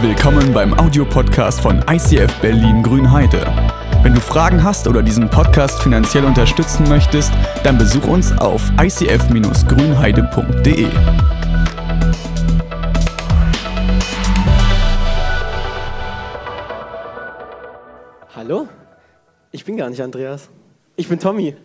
Willkommen 0.00 0.52
beim 0.52 0.78
Audiopodcast 0.78 1.60
von 1.60 1.84
ICF 1.90 2.32
Berlin 2.40 2.84
Grünheide. 2.84 3.44
Wenn 4.04 4.14
du 4.14 4.20
Fragen 4.20 4.62
hast 4.62 4.86
oder 4.86 5.02
diesen 5.02 5.28
Podcast 5.28 5.82
finanziell 5.82 6.24
unterstützen 6.24 6.88
möchtest, 6.88 7.32
dann 7.64 7.78
besuch 7.78 8.06
uns 8.06 8.30
auf 8.38 8.62
icf-grünheide.de. 8.80 10.86
Hallo? 18.36 18.68
Ich 19.50 19.64
bin 19.64 19.76
gar 19.76 19.90
nicht 19.90 20.00
Andreas. 20.00 20.48
Ich 20.94 21.08
bin 21.08 21.18
Tommy. 21.18 21.56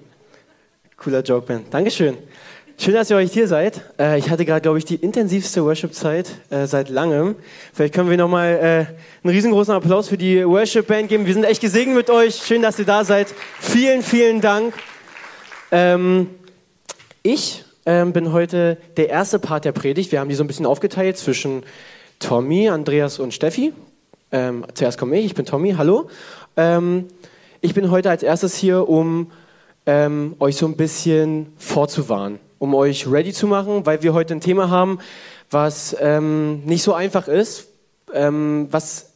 Cooler 0.97 1.21
Joke, 1.21 1.45
Ben. 1.45 1.69
Dankeschön. 1.69 2.17
Schön, 2.83 2.95
dass 2.95 3.09
ihr 3.09 3.15
euch 3.15 3.31
hier 3.31 3.47
seid. 3.47 3.79
Äh, 3.97 4.19
ich 4.19 4.29
hatte 4.29 4.43
gerade, 4.43 4.59
glaube 4.59 4.77
ich, 4.77 4.83
die 4.83 4.95
intensivste 4.95 5.63
Worship-Zeit 5.63 6.29
äh, 6.49 6.67
seit 6.67 6.89
langem. 6.89 7.37
Vielleicht 7.71 7.93
können 7.93 8.09
wir 8.09 8.17
nochmal 8.17 8.55
äh, 8.55 9.23
einen 9.23 9.33
riesengroßen 9.33 9.73
Applaus 9.73 10.09
für 10.09 10.17
die 10.17 10.45
Worship-Band 10.45 11.07
geben. 11.07 11.25
Wir 11.25 11.33
sind 11.33 11.45
echt 11.45 11.61
gesegnet 11.61 11.95
mit 11.95 12.09
euch. 12.09 12.35
Schön, 12.45 12.61
dass 12.61 12.77
ihr 12.79 12.83
da 12.83 13.05
seid. 13.05 13.33
Vielen, 13.61 14.01
vielen 14.01 14.41
Dank. 14.41 14.73
Ähm, 15.71 16.29
ich 17.21 17.63
ähm, 17.85 18.11
bin 18.11 18.33
heute 18.33 18.75
der 18.97 19.07
erste 19.07 19.39
Part 19.39 19.63
der 19.63 19.71
Predigt. 19.71 20.11
Wir 20.11 20.19
haben 20.19 20.27
die 20.27 20.35
so 20.35 20.43
ein 20.43 20.47
bisschen 20.47 20.65
aufgeteilt 20.65 21.17
zwischen 21.17 21.63
Tommy, 22.19 22.67
Andreas 22.67 23.17
und 23.17 23.33
Steffi. 23.33 23.71
Ähm, 24.33 24.65
zuerst 24.73 24.97
komme 24.97 25.17
ich. 25.17 25.27
Ich 25.27 25.35
bin 25.35 25.45
Tommy. 25.45 25.75
Hallo. 25.77 26.09
Ähm, 26.57 27.07
ich 27.61 27.73
bin 27.73 27.91
heute 27.91 28.09
als 28.09 28.23
erstes 28.23 28.57
hier, 28.57 28.89
um 28.89 29.31
ähm, 29.85 30.35
euch 30.41 30.57
so 30.57 30.65
ein 30.65 30.75
bisschen 30.75 31.53
vorzuwarnen 31.57 32.39
um 32.63 32.73
euch 32.75 33.11
ready 33.11 33.33
zu 33.33 33.45
machen, 33.45 33.85
weil 33.85 34.03
wir 34.03 34.13
heute 34.13 34.33
ein 34.33 34.39
Thema 34.39 34.69
haben, 34.69 34.99
was 35.51 35.97
ähm, 35.99 36.63
nicht 36.63 36.81
so 36.81 36.93
einfach 36.93 37.27
ist, 37.27 37.67
ähm, 38.13 38.69
was 38.71 39.11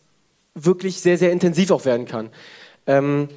wirklich 0.53 0.99
sehr, 0.99 1.17
sehr 1.17 1.31
intensiv 1.31 1.71
auch 1.71 1.85
werden 1.85 2.05
kann. 2.05 2.29
Ähm, 2.87 3.29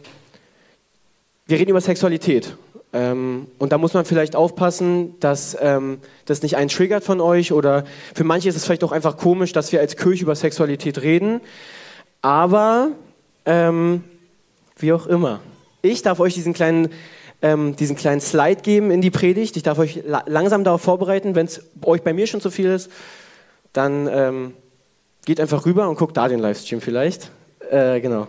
wir 1.46 1.60
reden 1.60 1.70
über 1.70 1.80
Sexualität. 1.80 2.56
Ähm, 2.92 3.46
und 3.60 3.70
da 3.70 3.78
muss 3.78 3.94
man 3.94 4.04
vielleicht 4.04 4.34
aufpassen, 4.34 5.14
dass 5.20 5.56
ähm, 5.60 5.98
das 6.24 6.42
nicht 6.42 6.56
einen 6.56 6.70
triggert 6.70 7.04
von 7.04 7.20
euch 7.20 7.52
oder 7.52 7.84
für 8.12 8.24
manche 8.24 8.48
ist 8.48 8.56
es 8.56 8.64
vielleicht 8.64 8.82
auch 8.82 8.90
einfach 8.90 9.16
komisch, 9.16 9.52
dass 9.52 9.70
wir 9.70 9.78
als 9.78 9.96
Kirche 9.96 10.24
über 10.24 10.34
Sexualität 10.34 11.02
reden. 11.02 11.40
Aber 12.20 12.88
ähm, 13.46 14.02
wie 14.76 14.92
auch 14.92 15.06
immer. 15.06 15.38
Ich 15.82 16.02
darf 16.02 16.18
euch 16.18 16.34
diesen 16.34 16.52
kleinen 16.52 16.88
ähm, 17.42 17.76
diesen 17.76 17.96
kleinen 17.96 18.20
Slide 18.20 18.62
geben 18.62 18.90
in 18.90 19.00
die 19.00 19.10
Predigt. 19.10 19.56
Ich 19.56 19.62
darf 19.62 19.78
euch 19.78 20.02
la 20.06 20.22
langsam 20.26 20.64
darauf 20.64 20.82
vorbereiten. 20.82 21.34
Wenn 21.34 21.46
es 21.46 21.62
euch 21.82 22.02
bei 22.02 22.12
mir 22.12 22.26
schon 22.26 22.40
zu 22.40 22.50
viel 22.50 22.70
ist, 22.70 22.90
dann 23.72 24.08
ähm, 24.10 24.54
geht 25.24 25.40
einfach 25.40 25.64
rüber 25.66 25.88
und 25.88 25.96
guckt 25.96 26.16
da 26.16 26.28
den 26.28 26.40
Livestream 26.40 26.80
vielleicht. 26.80 27.30
Äh, 27.70 28.00
genau. 28.00 28.26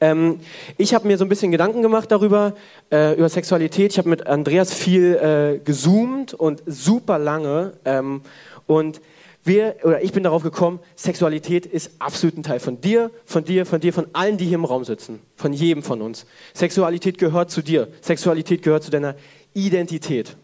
Ähm, 0.00 0.40
ich 0.78 0.94
habe 0.94 1.06
mir 1.06 1.16
so 1.16 1.24
ein 1.24 1.28
bisschen 1.28 1.52
Gedanken 1.52 1.82
gemacht 1.82 2.10
darüber, 2.10 2.54
äh, 2.90 3.14
über 3.14 3.28
Sexualität. 3.28 3.92
Ich 3.92 3.98
habe 3.98 4.08
mit 4.08 4.26
Andreas 4.26 4.74
viel 4.74 5.14
äh, 5.14 5.58
gezoomt 5.64 6.34
und 6.34 6.62
super 6.66 7.18
lange. 7.18 7.74
Ähm, 7.84 8.22
und 8.66 9.00
wir, 9.44 9.76
oder 9.82 10.02
ich 10.02 10.12
bin 10.12 10.22
darauf 10.22 10.42
gekommen, 10.42 10.78
Sexualität 10.94 11.66
ist 11.66 11.90
absolut 11.98 12.36
ein 12.36 12.42
Teil 12.44 12.60
von 12.60 12.80
dir, 12.80 13.10
von 13.24 13.44
dir, 13.44 13.66
von 13.66 13.80
dir, 13.80 13.92
von 13.92 14.06
allen, 14.12 14.36
die 14.36 14.44
hier 14.44 14.54
im 14.54 14.64
Raum 14.64 14.84
sitzen, 14.84 15.20
von 15.34 15.52
jedem 15.52 15.82
von 15.82 16.00
uns. 16.00 16.26
Sexualität 16.54 17.18
gehört 17.18 17.50
zu 17.50 17.62
dir. 17.62 17.88
Sexualität 18.00 18.62
gehört 18.62 18.84
zu 18.84 18.90
deiner 18.90 19.16
Identität. 19.52 20.36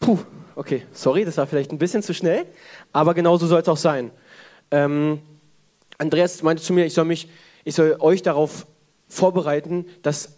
Puh, 0.00 0.18
okay, 0.54 0.82
sorry, 0.92 1.24
das 1.24 1.36
war 1.36 1.46
vielleicht 1.46 1.70
ein 1.70 1.78
bisschen 1.78 2.02
zu 2.02 2.14
schnell, 2.14 2.46
aber 2.92 3.12
genauso 3.12 3.46
soll 3.46 3.60
es 3.60 3.68
auch 3.68 3.76
sein. 3.76 4.10
Ähm, 4.70 5.20
Andreas 5.98 6.42
meinte 6.42 6.62
zu 6.62 6.72
mir, 6.72 6.86
ich 6.86 6.94
soll 6.94 7.04
mich, 7.04 7.28
ich 7.64 7.74
soll 7.74 7.96
euch 8.00 8.22
darauf 8.22 8.66
vorbereiten, 9.08 9.86
dass 10.02 10.34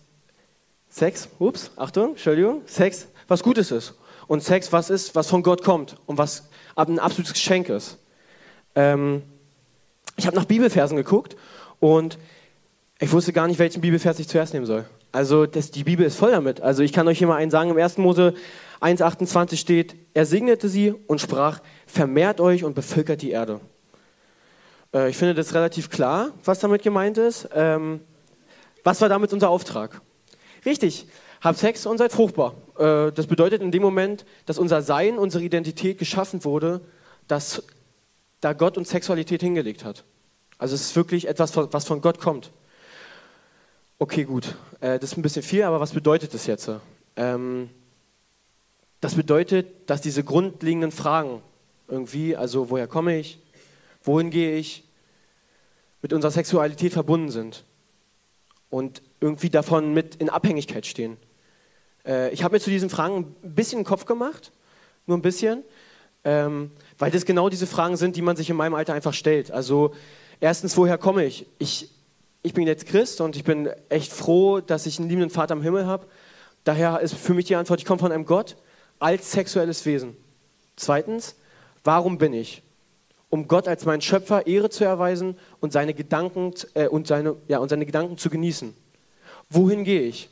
Sex, 0.88 1.28
ups, 1.38 1.70
Achtung, 1.76 2.10
Entschuldigung, 2.10 2.62
Sex 2.66 3.08
was 3.28 3.42
Gutes 3.42 3.70
ist. 3.70 3.94
Und 4.26 4.42
Sex 4.42 4.72
was 4.72 4.90
ist, 4.90 5.14
was 5.14 5.28
von 5.28 5.42
Gott 5.42 5.62
kommt 5.62 5.96
und 6.06 6.18
was 6.18 6.48
ein 6.86 6.98
absolutes 6.98 7.32
Geschenk 7.32 7.68
ist. 7.68 7.98
Ähm, 8.74 9.22
ich 10.16 10.26
habe 10.26 10.36
nach 10.36 10.44
Bibelversen 10.44 10.96
geguckt 10.96 11.36
und 11.80 12.18
ich 13.00 13.12
wusste 13.12 13.32
gar 13.32 13.46
nicht, 13.46 13.58
welchen 13.58 13.80
Bibelvers 13.80 14.18
ich 14.18 14.28
zuerst 14.28 14.54
nehmen 14.54 14.66
soll. 14.66 14.84
Also 15.12 15.46
das, 15.46 15.70
die 15.70 15.84
Bibel 15.84 16.04
ist 16.04 16.16
voll 16.16 16.32
damit. 16.32 16.60
Also 16.60 16.82
ich 16.82 16.92
kann 16.92 17.08
euch 17.08 17.18
hier 17.18 17.26
mal 17.26 17.36
einen 17.36 17.50
sagen, 17.50 17.70
im 17.70 17.78
1. 17.78 17.98
Mose 17.98 18.34
1,28 18.80 19.56
steht, 19.56 19.96
er 20.14 20.26
segnete 20.26 20.68
sie 20.68 20.94
und 21.06 21.20
sprach, 21.20 21.60
vermehrt 21.86 22.40
euch 22.40 22.64
und 22.64 22.74
bevölkert 22.74 23.22
die 23.22 23.30
Erde. 23.30 23.60
Äh, 24.94 25.10
ich 25.10 25.16
finde 25.16 25.34
das 25.34 25.54
relativ 25.54 25.90
klar, 25.90 26.32
was 26.44 26.58
damit 26.60 26.82
gemeint 26.82 27.18
ist. 27.18 27.48
Ähm, 27.54 28.00
was 28.84 29.00
war 29.00 29.08
damit 29.08 29.32
unser 29.32 29.50
Auftrag? 29.50 30.00
Richtig, 30.64 31.06
habt 31.40 31.58
Sex 31.58 31.86
und 31.86 31.98
seid 31.98 32.12
fruchtbar. 32.12 32.54
Äh, 32.78 33.12
das 33.12 33.26
bedeutet 33.26 33.62
in 33.62 33.70
dem 33.70 33.82
Moment, 33.82 34.24
dass 34.46 34.58
unser 34.58 34.82
Sein, 34.82 35.18
unsere 35.18 35.44
Identität 35.44 35.98
geschaffen 35.98 36.44
wurde, 36.44 36.80
dass 37.26 37.62
da 38.40 38.52
Gott 38.52 38.78
uns 38.78 38.90
Sexualität 38.90 39.40
hingelegt 39.40 39.84
hat. 39.84 40.04
Also 40.58 40.74
es 40.74 40.82
ist 40.82 40.96
wirklich 40.96 41.28
etwas, 41.28 41.56
was 41.56 41.84
von 41.84 42.00
Gott 42.00 42.18
kommt. 42.18 42.50
Okay, 43.98 44.24
gut. 44.24 44.54
Äh, 44.80 44.98
das 44.98 45.12
ist 45.12 45.18
ein 45.18 45.22
bisschen 45.22 45.42
viel, 45.42 45.62
aber 45.62 45.80
was 45.80 45.92
bedeutet 45.92 46.34
das 46.34 46.46
jetzt? 46.46 46.70
Ähm, 47.16 47.70
das 49.00 49.14
bedeutet, 49.14 49.90
dass 49.90 50.00
diese 50.00 50.24
grundlegenden 50.24 50.92
Fragen 50.92 51.42
irgendwie, 51.88 52.36
also 52.36 52.70
woher 52.70 52.86
komme 52.86 53.18
ich, 53.18 53.40
wohin 54.02 54.30
gehe 54.30 54.56
ich, 54.56 54.84
mit 56.02 56.12
unserer 56.12 56.30
Sexualität 56.30 56.92
verbunden 56.92 57.30
sind 57.30 57.64
und 58.70 59.02
irgendwie 59.20 59.50
davon 59.50 59.92
mit 59.94 60.16
in 60.16 60.30
Abhängigkeit 60.30 60.86
stehen. 60.86 61.16
Äh, 62.08 62.30
ich 62.30 62.42
habe 62.42 62.56
mir 62.56 62.60
zu 62.60 62.70
diesen 62.70 62.90
Fragen 62.90 63.34
ein 63.44 63.54
bisschen 63.54 63.84
Kopf 63.84 64.06
gemacht, 64.06 64.50
nur 65.06 65.16
ein 65.16 65.22
bisschen, 65.22 65.62
ähm, 66.24 66.72
weil 66.98 67.10
das 67.10 67.24
genau 67.24 67.48
diese 67.48 67.66
Fragen 67.66 67.96
sind, 67.96 68.16
die 68.16 68.22
man 68.22 68.36
sich 68.36 68.50
in 68.50 68.56
meinem 68.56 68.74
Alter 68.74 68.94
einfach 68.94 69.14
stellt. 69.14 69.50
Also 69.50 69.94
erstens, 70.40 70.76
woher 70.76 70.98
komme 70.98 71.24
ich? 71.24 71.46
Ich, 71.58 71.90
ich 72.42 72.54
bin 72.54 72.66
jetzt 72.66 72.86
Christ 72.86 73.20
und 73.20 73.36
ich 73.36 73.44
bin 73.44 73.68
echt 73.88 74.12
froh, 74.12 74.60
dass 74.60 74.86
ich 74.86 74.98
einen 74.98 75.08
liebenden 75.08 75.30
Vater 75.30 75.54
im 75.54 75.62
Himmel 75.62 75.86
habe. 75.86 76.06
Daher 76.64 77.00
ist 77.00 77.14
für 77.14 77.34
mich 77.34 77.44
die 77.44 77.56
Antwort, 77.56 77.80
ich 77.80 77.86
komme 77.86 78.00
von 78.00 78.10
einem 78.10 78.24
Gott 78.24 78.56
als 78.98 79.30
sexuelles 79.30 79.86
Wesen. 79.86 80.16
Zweitens, 80.76 81.36
warum 81.84 82.18
bin 82.18 82.32
ich? 82.32 82.62
Um 83.30 83.46
Gott 83.46 83.68
als 83.68 83.84
meinen 83.84 84.00
Schöpfer 84.00 84.46
Ehre 84.46 84.70
zu 84.70 84.84
erweisen 84.84 85.36
und 85.60 85.72
seine 85.72 85.92
Gedanken, 85.92 86.54
äh, 86.74 86.88
und 86.88 87.06
seine, 87.06 87.36
ja, 87.46 87.58
und 87.58 87.68
seine 87.68 87.84
Gedanken 87.84 88.16
zu 88.16 88.30
genießen. 88.30 88.74
Wohin 89.50 89.84
gehe 89.84 90.02
ich? 90.02 90.30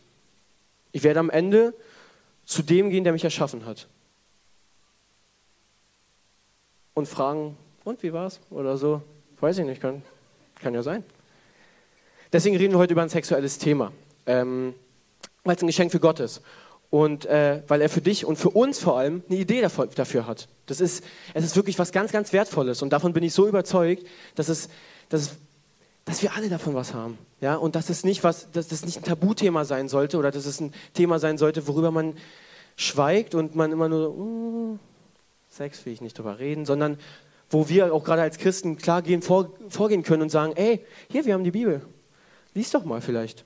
Ich 0.92 1.02
werde 1.02 1.20
am 1.20 1.30
Ende 1.30 1.74
zu 2.44 2.62
dem 2.62 2.90
gehen, 2.90 3.04
der 3.04 3.12
mich 3.12 3.24
erschaffen 3.24 3.66
hat. 3.66 3.88
Und 6.94 7.06
fragen, 7.06 7.56
und 7.84 8.02
wie 8.02 8.12
war's? 8.12 8.40
Oder 8.50 8.76
so. 8.78 9.02
Weiß 9.40 9.58
ich 9.58 9.66
nicht, 9.66 9.80
kann, 9.80 10.02
kann 10.60 10.72
ja 10.74 10.82
sein. 10.82 11.04
Deswegen 12.32 12.56
reden 12.56 12.72
wir 12.72 12.78
heute 12.78 12.94
über 12.94 13.02
ein 13.02 13.08
sexuelles 13.08 13.58
Thema, 13.58 13.92
ähm, 14.26 14.74
weil 15.44 15.56
es 15.56 15.62
ein 15.62 15.66
Geschenk 15.66 15.92
für 15.92 16.00
Gott 16.00 16.20
ist. 16.20 16.40
Und 16.90 17.26
äh, 17.26 17.62
weil 17.68 17.82
er 17.82 17.88
für 17.88 18.00
dich 18.00 18.24
und 18.24 18.36
für 18.36 18.50
uns 18.50 18.78
vor 18.78 18.98
allem 18.98 19.22
eine 19.28 19.38
Idee 19.38 19.60
dafür, 19.60 20.26
hat. 20.26 20.48
Das 20.66 20.80
ist, 20.80 21.04
es 21.34 21.44
ist 21.44 21.56
wirklich 21.56 21.78
was 21.78 21.92
ganz, 21.92 22.12
ganz 22.12 22.32
Wertvolles. 22.32 22.80
Und 22.80 22.90
davon 22.90 23.12
bin 23.12 23.22
ich 23.22 23.34
so 23.34 23.46
überzeugt, 23.46 24.06
dass 24.34 24.48
es, 24.48 24.68
dass 25.08 25.20
es 25.22 25.36
dass 26.06 26.22
wir 26.22 26.34
alle 26.34 26.48
davon 26.48 26.74
was 26.74 26.94
haben. 26.94 27.18
Ja? 27.40 27.56
Und 27.56 27.74
dass 27.74 27.90
es 27.90 28.04
nicht, 28.04 28.24
was, 28.24 28.50
dass 28.52 28.68
das 28.68 28.86
nicht 28.86 28.98
ein 28.98 29.02
Tabuthema 29.02 29.64
sein 29.64 29.88
sollte 29.88 30.16
oder 30.16 30.30
dass 30.30 30.46
es 30.46 30.60
ein 30.60 30.72
Thema 30.94 31.18
sein 31.18 31.36
sollte, 31.36 31.66
worüber 31.66 31.90
man 31.90 32.14
schweigt 32.76 33.34
und 33.34 33.54
man 33.54 33.72
immer 33.72 33.88
nur, 33.88 34.16
uh, 34.16 34.78
Sex 35.50 35.84
will 35.84 35.92
ich 35.92 36.00
nicht 36.00 36.16
drüber 36.16 36.38
reden, 36.38 36.64
sondern 36.64 36.98
wo 37.50 37.68
wir 37.68 37.92
auch 37.92 38.04
gerade 38.04 38.22
als 38.22 38.38
Christen 38.38 38.78
klar 38.78 39.02
gehen, 39.02 39.20
vor, 39.20 39.52
vorgehen 39.68 40.02
können 40.02 40.22
und 40.22 40.30
sagen, 40.30 40.52
ey, 40.56 40.84
hier, 41.10 41.24
wir 41.24 41.34
haben 41.34 41.44
die 41.44 41.50
Bibel. 41.50 41.82
Lies 42.54 42.70
doch 42.70 42.84
mal 42.84 43.00
vielleicht. 43.00 43.44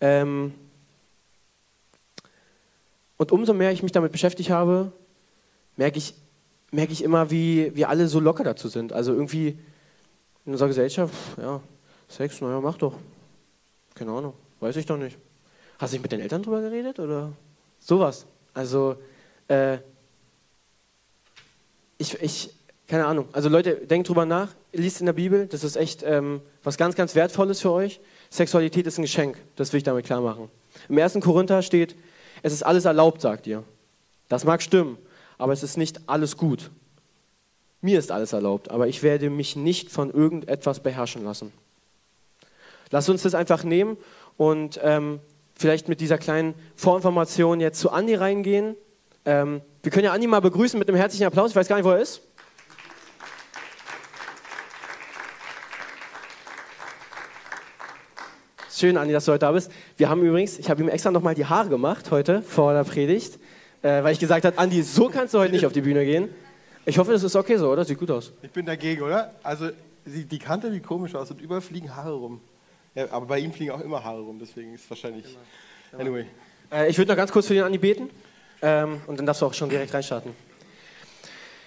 Ähm 0.00 0.54
und 3.16 3.32
umso 3.32 3.54
mehr 3.54 3.72
ich 3.72 3.82
mich 3.82 3.92
damit 3.92 4.12
beschäftigt 4.12 4.50
habe, 4.50 4.92
merke 5.76 5.96
ich, 5.96 6.14
merke 6.72 6.92
ich 6.92 7.02
immer, 7.02 7.30
wie 7.30 7.74
wir 7.74 7.88
alle 7.88 8.06
so 8.08 8.20
locker 8.20 8.44
dazu 8.44 8.68
sind. 8.68 8.92
Also 8.92 9.12
irgendwie 9.12 9.58
in 10.44 10.52
unserer 10.52 10.68
Gesellschaft, 10.68 11.14
ja, 11.38 11.60
Sex, 12.08 12.40
naja, 12.40 12.60
mach 12.60 12.78
doch. 12.78 12.94
Keine 13.94 14.12
Ahnung, 14.12 14.34
weiß 14.60 14.76
ich 14.76 14.86
doch 14.86 14.96
nicht. 14.96 15.16
Hast 15.78 15.92
du 15.92 15.96
nicht 15.96 16.02
mit 16.02 16.12
den 16.12 16.20
Eltern 16.20 16.42
drüber 16.42 16.60
geredet 16.60 16.98
oder 16.98 17.32
sowas? 17.78 18.26
Also, 18.54 18.96
äh, 19.48 19.78
ich, 21.98 22.20
ich, 22.22 22.50
keine 22.86 23.06
Ahnung. 23.06 23.28
Also 23.32 23.48
Leute, 23.48 23.74
denkt 23.74 24.08
drüber 24.08 24.24
nach, 24.24 24.54
liest 24.72 25.00
in 25.00 25.06
der 25.06 25.12
Bibel, 25.12 25.46
das 25.46 25.64
ist 25.64 25.76
echt 25.76 26.02
ähm, 26.02 26.40
was 26.62 26.76
ganz, 26.76 26.94
ganz 26.94 27.14
Wertvolles 27.14 27.60
für 27.60 27.72
euch. 27.72 28.00
Sexualität 28.30 28.86
ist 28.86 28.98
ein 28.98 29.02
Geschenk, 29.02 29.38
das 29.56 29.72
will 29.72 29.78
ich 29.78 29.84
damit 29.84 30.06
klar 30.06 30.20
machen. 30.20 30.50
Im 30.88 30.98
1. 30.98 31.18
Korinther 31.20 31.62
steht, 31.62 31.96
es 32.42 32.52
ist 32.52 32.62
alles 32.62 32.84
erlaubt, 32.84 33.20
sagt 33.20 33.46
ihr. 33.46 33.64
Das 34.28 34.44
mag 34.44 34.62
stimmen, 34.62 34.98
aber 35.38 35.52
es 35.52 35.62
ist 35.62 35.76
nicht 35.76 36.00
alles 36.06 36.36
gut. 36.36 36.70
Mir 37.80 37.98
ist 37.98 38.10
alles 38.10 38.32
erlaubt, 38.32 38.70
aber 38.70 38.88
ich 38.88 39.02
werde 39.02 39.30
mich 39.30 39.56
nicht 39.56 39.90
von 39.90 40.10
irgendetwas 40.10 40.80
beherrschen 40.80 41.24
lassen. 41.24 41.52
Lass 42.90 43.08
uns 43.08 43.22
das 43.22 43.34
einfach 43.34 43.64
nehmen 43.64 43.96
und 44.36 44.80
ähm, 44.82 45.20
vielleicht 45.54 45.88
mit 45.88 46.00
dieser 46.00 46.18
kleinen 46.18 46.54
Vorinformation 46.76 47.60
jetzt 47.60 47.80
zu 47.80 47.90
Andi 47.90 48.14
reingehen. 48.14 48.76
Ähm, 49.24 49.60
wir 49.82 49.90
können 49.90 50.04
ja 50.04 50.12
Andi 50.12 50.26
mal 50.26 50.40
begrüßen 50.40 50.78
mit 50.78 50.88
einem 50.88 50.96
herzlichen 50.96 51.26
Applaus. 51.26 51.50
Ich 51.50 51.56
weiß 51.56 51.68
gar 51.68 51.76
nicht, 51.76 51.84
wo 51.84 51.90
er 51.90 52.00
ist. 52.00 52.20
Schön, 58.70 58.98
Andi, 58.98 59.14
dass 59.14 59.24
du 59.24 59.32
heute 59.32 59.40
da 59.40 59.52
bist. 59.52 59.72
Wir 59.96 60.10
haben 60.10 60.22
übrigens, 60.22 60.58
ich 60.58 60.68
habe 60.68 60.82
ihm 60.82 60.90
extra 60.90 61.10
nochmal 61.10 61.34
die 61.34 61.46
Haare 61.46 61.70
gemacht 61.70 62.10
heute 62.10 62.42
vor 62.42 62.74
der 62.74 62.84
Predigt, 62.84 63.38
äh, 63.80 64.02
weil 64.04 64.12
ich 64.12 64.18
gesagt 64.18 64.44
habe, 64.44 64.58
Andi, 64.58 64.82
so 64.82 65.08
kannst 65.08 65.32
du 65.32 65.38
heute 65.38 65.52
nicht 65.52 65.64
auf 65.64 65.72
die 65.72 65.80
Bühne 65.80 66.04
gehen. 66.04 66.28
Ich 66.84 66.98
hoffe, 66.98 67.10
das 67.10 67.22
ist 67.22 67.34
okay 67.34 67.56
so, 67.56 67.70
oder? 67.70 67.86
Sieht 67.86 67.98
gut 67.98 68.10
aus. 68.10 68.34
Ich 68.42 68.50
bin 68.50 68.66
dagegen, 68.66 69.02
oder? 69.02 69.34
Also 69.42 69.70
die 70.04 70.38
Kante 70.38 70.70
sieht 70.70 70.84
komisch 70.84 71.14
aus 71.14 71.30
und 71.30 71.40
überall 71.40 71.62
fliegen 71.62 71.96
Haare 71.96 72.12
rum. 72.12 72.40
Ja, 72.96 73.10
aber 73.10 73.26
bei 73.26 73.38
ihm 73.40 73.52
fliegen 73.52 73.72
auch 73.72 73.80
immer 73.80 74.02
Haare 74.02 74.22
rum, 74.22 74.38
deswegen 74.38 74.72
ist 74.72 74.84
es 74.84 74.90
wahrscheinlich. 74.90 75.26
Immer. 75.92 76.00
Anyway. 76.00 76.26
Äh, 76.72 76.88
ich 76.88 76.96
würde 76.96 77.10
noch 77.12 77.16
ganz 77.16 77.30
kurz 77.30 77.46
für 77.46 77.52
den 77.52 77.62
Andi 77.62 77.76
beten 77.76 78.08
ähm, 78.62 79.02
und 79.06 79.18
dann 79.18 79.26
darfst 79.26 79.42
du 79.42 79.46
auch 79.46 79.52
schon 79.52 79.68
direkt 79.68 79.92
reinstarten. 79.92 80.32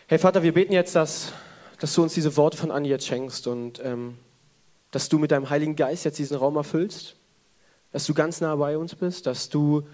Hey 0.08 0.18
Vater, 0.18 0.42
wir 0.42 0.56
beten 0.56 0.74
jetzt, 0.74 0.96
dass, 0.96 1.32
dass 1.80 1.94
du 1.94 2.02
uns 2.02 2.16
diese 2.16 2.36
Worte 2.36 2.58
von 2.58 2.72
Andi 2.72 2.90
jetzt 2.90 3.06
schenkst 3.06 3.46
und 3.46 3.80
ähm, 3.86 4.18
dass 4.90 5.08
du 5.08 5.20
mit 5.20 5.30
deinem 5.30 5.52
Heiligen 5.52 5.76
Geist 5.76 6.04
jetzt 6.04 6.18
diesen 6.18 6.36
Raum 6.36 6.56
erfüllst, 6.56 7.16
dass 7.92 8.08
du 8.08 8.16
ganz 8.16 8.42
nah 8.42 8.56
bei 8.56 8.76
uns 8.76 8.96
bist, 8.96 9.28
dass 9.28 9.50
du 9.50 9.88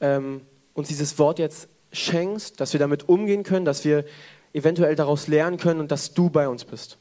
ähm, 0.00 0.40
uns 0.74 0.88
dieses 0.88 1.16
Wort 1.20 1.38
jetzt 1.38 1.68
schenkst, 1.92 2.60
dass 2.60 2.72
wir 2.72 2.80
damit 2.80 3.08
umgehen 3.08 3.44
können, 3.44 3.64
dass 3.64 3.84
wir 3.84 4.04
eventuell 4.52 4.96
daraus 4.96 5.28
lernen 5.28 5.58
können 5.58 5.78
und 5.78 5.92
dass 5.92 6.12
du 6.12 6.28
bei 6.28 6.48
uns 6.48 6.64
bist. 6.64 6.98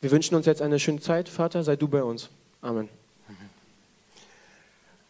Wir 0.00 0.12
wünschen 0.12 0.36
uns 0.36 0.46
jetzt 0.46 0.62
eine 0.62 0.78
schöne 0.78 1.00
Zeit, 1.00 1.28
Vater, 1.28 1.64
sei 1.64 1.74
du 1.74 1.88
bei 1.88 2.04
uns. 2.04 2.28
Amen. 2.62 2.88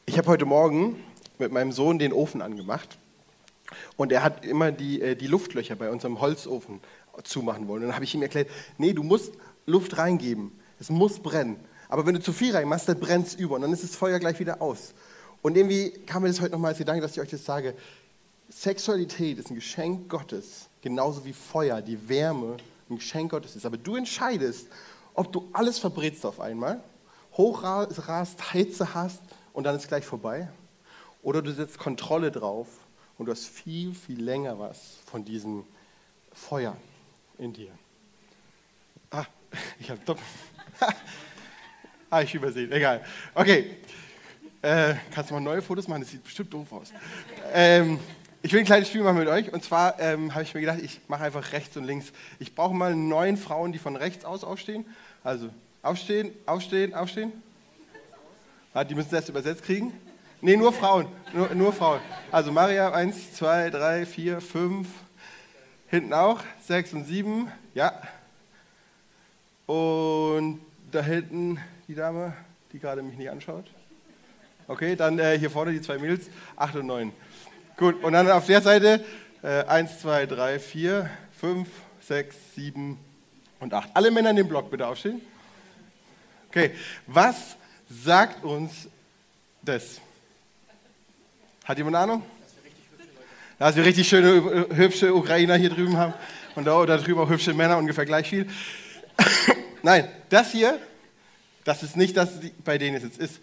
Ich 0.06 0.16
habe 0.16 0.28
heute 0.28 0.46
Morgen 0.46 1.04
mit 1.38 1.52
meinem 1.52 1.72
Sohn 1.72 1.98
den 1.98 2.10
Ofen 2.10 2.40
angemacht 2.40 2.96
und 3.98 4.12
er 4.12 4.22
hat 4.22 4.46
immer 4.46 4.72
die, 4.72 5.02
äh, 5.02 5.14
die 5.14 5.26
Luftlöcher 5.26 5.76
bei 5.76 5.90
unserem 5.90 6.22
Holzofen 6.22 6.80
zumachen 7.22 7.68
wollen. 7.68 7.82
Und 7.82 7.88
dann 7.88 7.96
habe 7.96 8.06
ich 8.06 8.14
ihm 8.14 8.22
erklärt, 8.22 8.48
nee, 8.78 8.94
du 8.94 9.02
musst 9.02 9.34
Luft 9.66 9.98
reingeben, 9.98 10.52
es 10.80 10.88
muss 10.88 11.18
brennen. 11.18 11.56
Aber 11.90 12.06
wenn 12.06 12.14
du 12.14 12.22
zu 12.22 12.32
viel 12.32 12.56
reinmachst, 12.56 12.88
dann 12.88 12.98
brennt 12.98 13.26
es 13.26 13.34
über 13.34 13.56
und 13.56 13.60
dann 13.60 13.72
ist 13.74 13.84
das 13.84 13.94
Feuer 13.94 14.18
gleich 14.18 14.40
wieder 14.40 14.62
aus. 14.62 14.94
Und 15.42 15.58
irgendwie 15.58 15.90
kam 16.06 16.22
mir 16.22 16.28
das 16.28 16.40
heute 16.40 16.52
nochmal 16.52 16.70
als 16.70 16.78
Gedanke, 16.78 17.02
dass 17.02 17.12
ich 17.12 17.20
euch 17.20 17.28
das 17.28 17.44
sage. 17.44 17.74
Sexualität 18.48 19.38
ist 19.38 19.50
ein 19.50 19.54
Geschenk 19.54 20.08
Gottes 20.08 20.70
genauso 20.80 21.26
wie 21.26 21.34
Feuer, 21.34 21.82
die 21.82 22.08
Wärme 22.08 22.56
ein 22.90 22.96
Geschenk 22.96 23.30
Gottes 23.30 23.56
ist. 23.56 23.66
Aber 23.66 23.76
du 23.76 23.96
entscheidest, 23.96 24.68
ob 25.14 25.32
du 25.32 25.48
alles 25.52 25.78
verbrätst 25.78 26.24
auf 26.24 26.40
einmal, 26.40 26.82
hochrast, 27.32 28.52
Heize 28.52 28.94
hast 28.94 29.20
und 29.52 29.64
dann 29.64 29.76
ist 29.76 29.88
gleich 29.88 30.04
vorbei. 30.04 30.48
Oder 31.22 31.42
du 31.42 31.52
setzt 31.52 31.78
Kontrolle 31.78 32.30
drauf 32.30 32.68
und 33.18 33.26
du 33.26 33.32
hast 33.32 33.46
viel, 33.46 33.94
viel 33.94 34.22
länger 34.22 34.58
was 34.58 34.96
von 35.06 35.24
diesem 35.24 35.64
Feuer 36.32 36.76
in 37.38 37.52
dir. 37.52 37.70
Ah, 39.10 39.24
ich 39.80 39.90
habe 39.90 40.00
doch. 40.04 40.18
ah, 42.10 42.22
ich 42.22 42.34
übersehen. 42.34 42.70
Egal. 42.72 43.04
Okay. 43.34 43.76
Äh, 44.60 44.94
kannst 45.12 45.30
du 45.30 45.34
mal 45.34 45.40
neue 45.40 45.62
Fotos 45.62 45.86
machen? 45.86 46.02
Das 46.02 46.10
sieht 46.10 46.24
bestimmt 46.24 46.52
doof 46.52 46.72
aus. 46.72 46.92
Ähm, 47.52 47.98
ich 48.42 48.52
will 48.52 48.60
ein 48.60 48.66
kleines 48.66 48.88
Spiel 48.88 49.02
machen 49.02 49.18
mit 49.18 49.28
euch. 49.28 49.52
Und 49.52 49.64
zwar 49.64 49.98
ähm, 50.00 50.34
habe 50.34 50.44
ich 50.44 50.54
mir 50.54 50.60
gedacht, 50.60 50.78
ich 50.80 51.00
mache 51.08 51.24
einfach 51.24 51.52
rechts 51.52 51.76
und 51.76 51.84
links. 51.84 52.12
Ich 52.38 52.54
brauche 52.54 52.74
mal 52.74 52.94
neun 52.94 53.36
Frauen, 53.36 53.72
die 53.72 53.78
von 53.78 53.96
rechts 53.96 54.24
aus 54.24 54.44
aufstehen. 54.44 54.84
Also 55.24 55.50
aufstehen, 55.82 56.32
aufstehen, 56.46 56.94
aufstehen. 56.94 57.32
Ah, 58.74 58.84
die 58.84 58.94
müssen 58.94 59.10
das 59.10 59.28
übersetzt 59.28 59.64
kriegen. 59.64 59.92
Nee, 60.40 60.56
nur 60.56 60.72
Frauen. 60.72 61.06
Nur, 61.32 61.52
nur 61.54 61.72
Frauen. 61.72 62.00
Also 62.30 62.52
Maria, 62.52 62.92
eins, 62.92 63.34
zwei, 63.34 63.70
drei, 63.70 64.06
vier, 64.06 64.40
fünf. 64.40 64.88
Hinten 65.88 66.12
auch. 66.12 66.40
Sechs 66.60 66.92
und 66.92 67.04
sieben. 67.04 67.50
Ja. 67.74 68.00
Und 69.66 70.60
da 70.92 71.02
hinten 71.02 71.58
die 71.88 71.94
Dame, 71.94 72.34
die 72.72 72.78
gerade 72.78 73.02
mich 73.02 73.16
nicht 73.16 73.30
anschaut. 73.30 73.64
Okay, 74.68 74.94
dann 74.94 75.18
äh, 75.18 75.38
hier 75.38 75.50
vorne 75.50 75.72
die 75.72 75.80
zwei 75.80 75.98
Mädels. 75.98 76.30
Acht 76.54 76.76
und 76.76 76.86
neun. 76.86 77.12
Gut, 77.78 78.02
und 78.02 78.12
dann 78.12 78.28
auf 78.28 78.46
der 78.46 78.60
Seite 78.60 79.04
äh, 79.40 79.62
1, 79.62 80.00
2, 80.00 80.26
3, 80.26 80.58
4, 80.58 81.10
5, 81.40 81.68
6, 82.00 82.36
7 82.56 82.98
und 83.60 83.72
8. 83.72 83.90
Alle 83.94 84.10
Männer 84.10 84.30
in 84.30 84.36
dem 84.36 84.48
Block 84.48 84.68
bitte 84.68 84.84
aufstehen. 84.84 85.20
Okay, 86.48 86.72
was 87.06 87.56
sagt 87.88 88.42
uns 88.42 88.88
das? 89.62 90.00
Hat 91.64 91.78
jemand 91.78 91.94
Ahnung? 91.94 92.24
Dass 93.60 93.76
wir 93.76 93.84
richtig 93.84 94.08
schöne, 94.08 94.66
hübsche 94.74 95.14
Ukrainer 95.14 95.54
hier 95.54 95.70
drüben 95.70 95.96
haben 95.96 96.14
und 96.56 96.64
da, 96.64 96.84
da 96.84 96.96
drüben 96.96 97.20
auch 97.20 97.30
hübsche 97.30 97.54
Männer, 97.54 97.78
ungefähr 97.78 98.06
gleich 98.06 98.28
viel. 98.28 98.48
Nein, 99.84 100.08
das 100.30 100.50
hier, 100.50 100.80
das 101.62 101.84
ist 101.84 101.96
nicht 101.96 102.16
das, 102.16 102.40
bei 102.64 102.76
denen 102.76 102.96
es 102.96 103.04
jetzt 103.04 103.18
ist. 103.18 103.40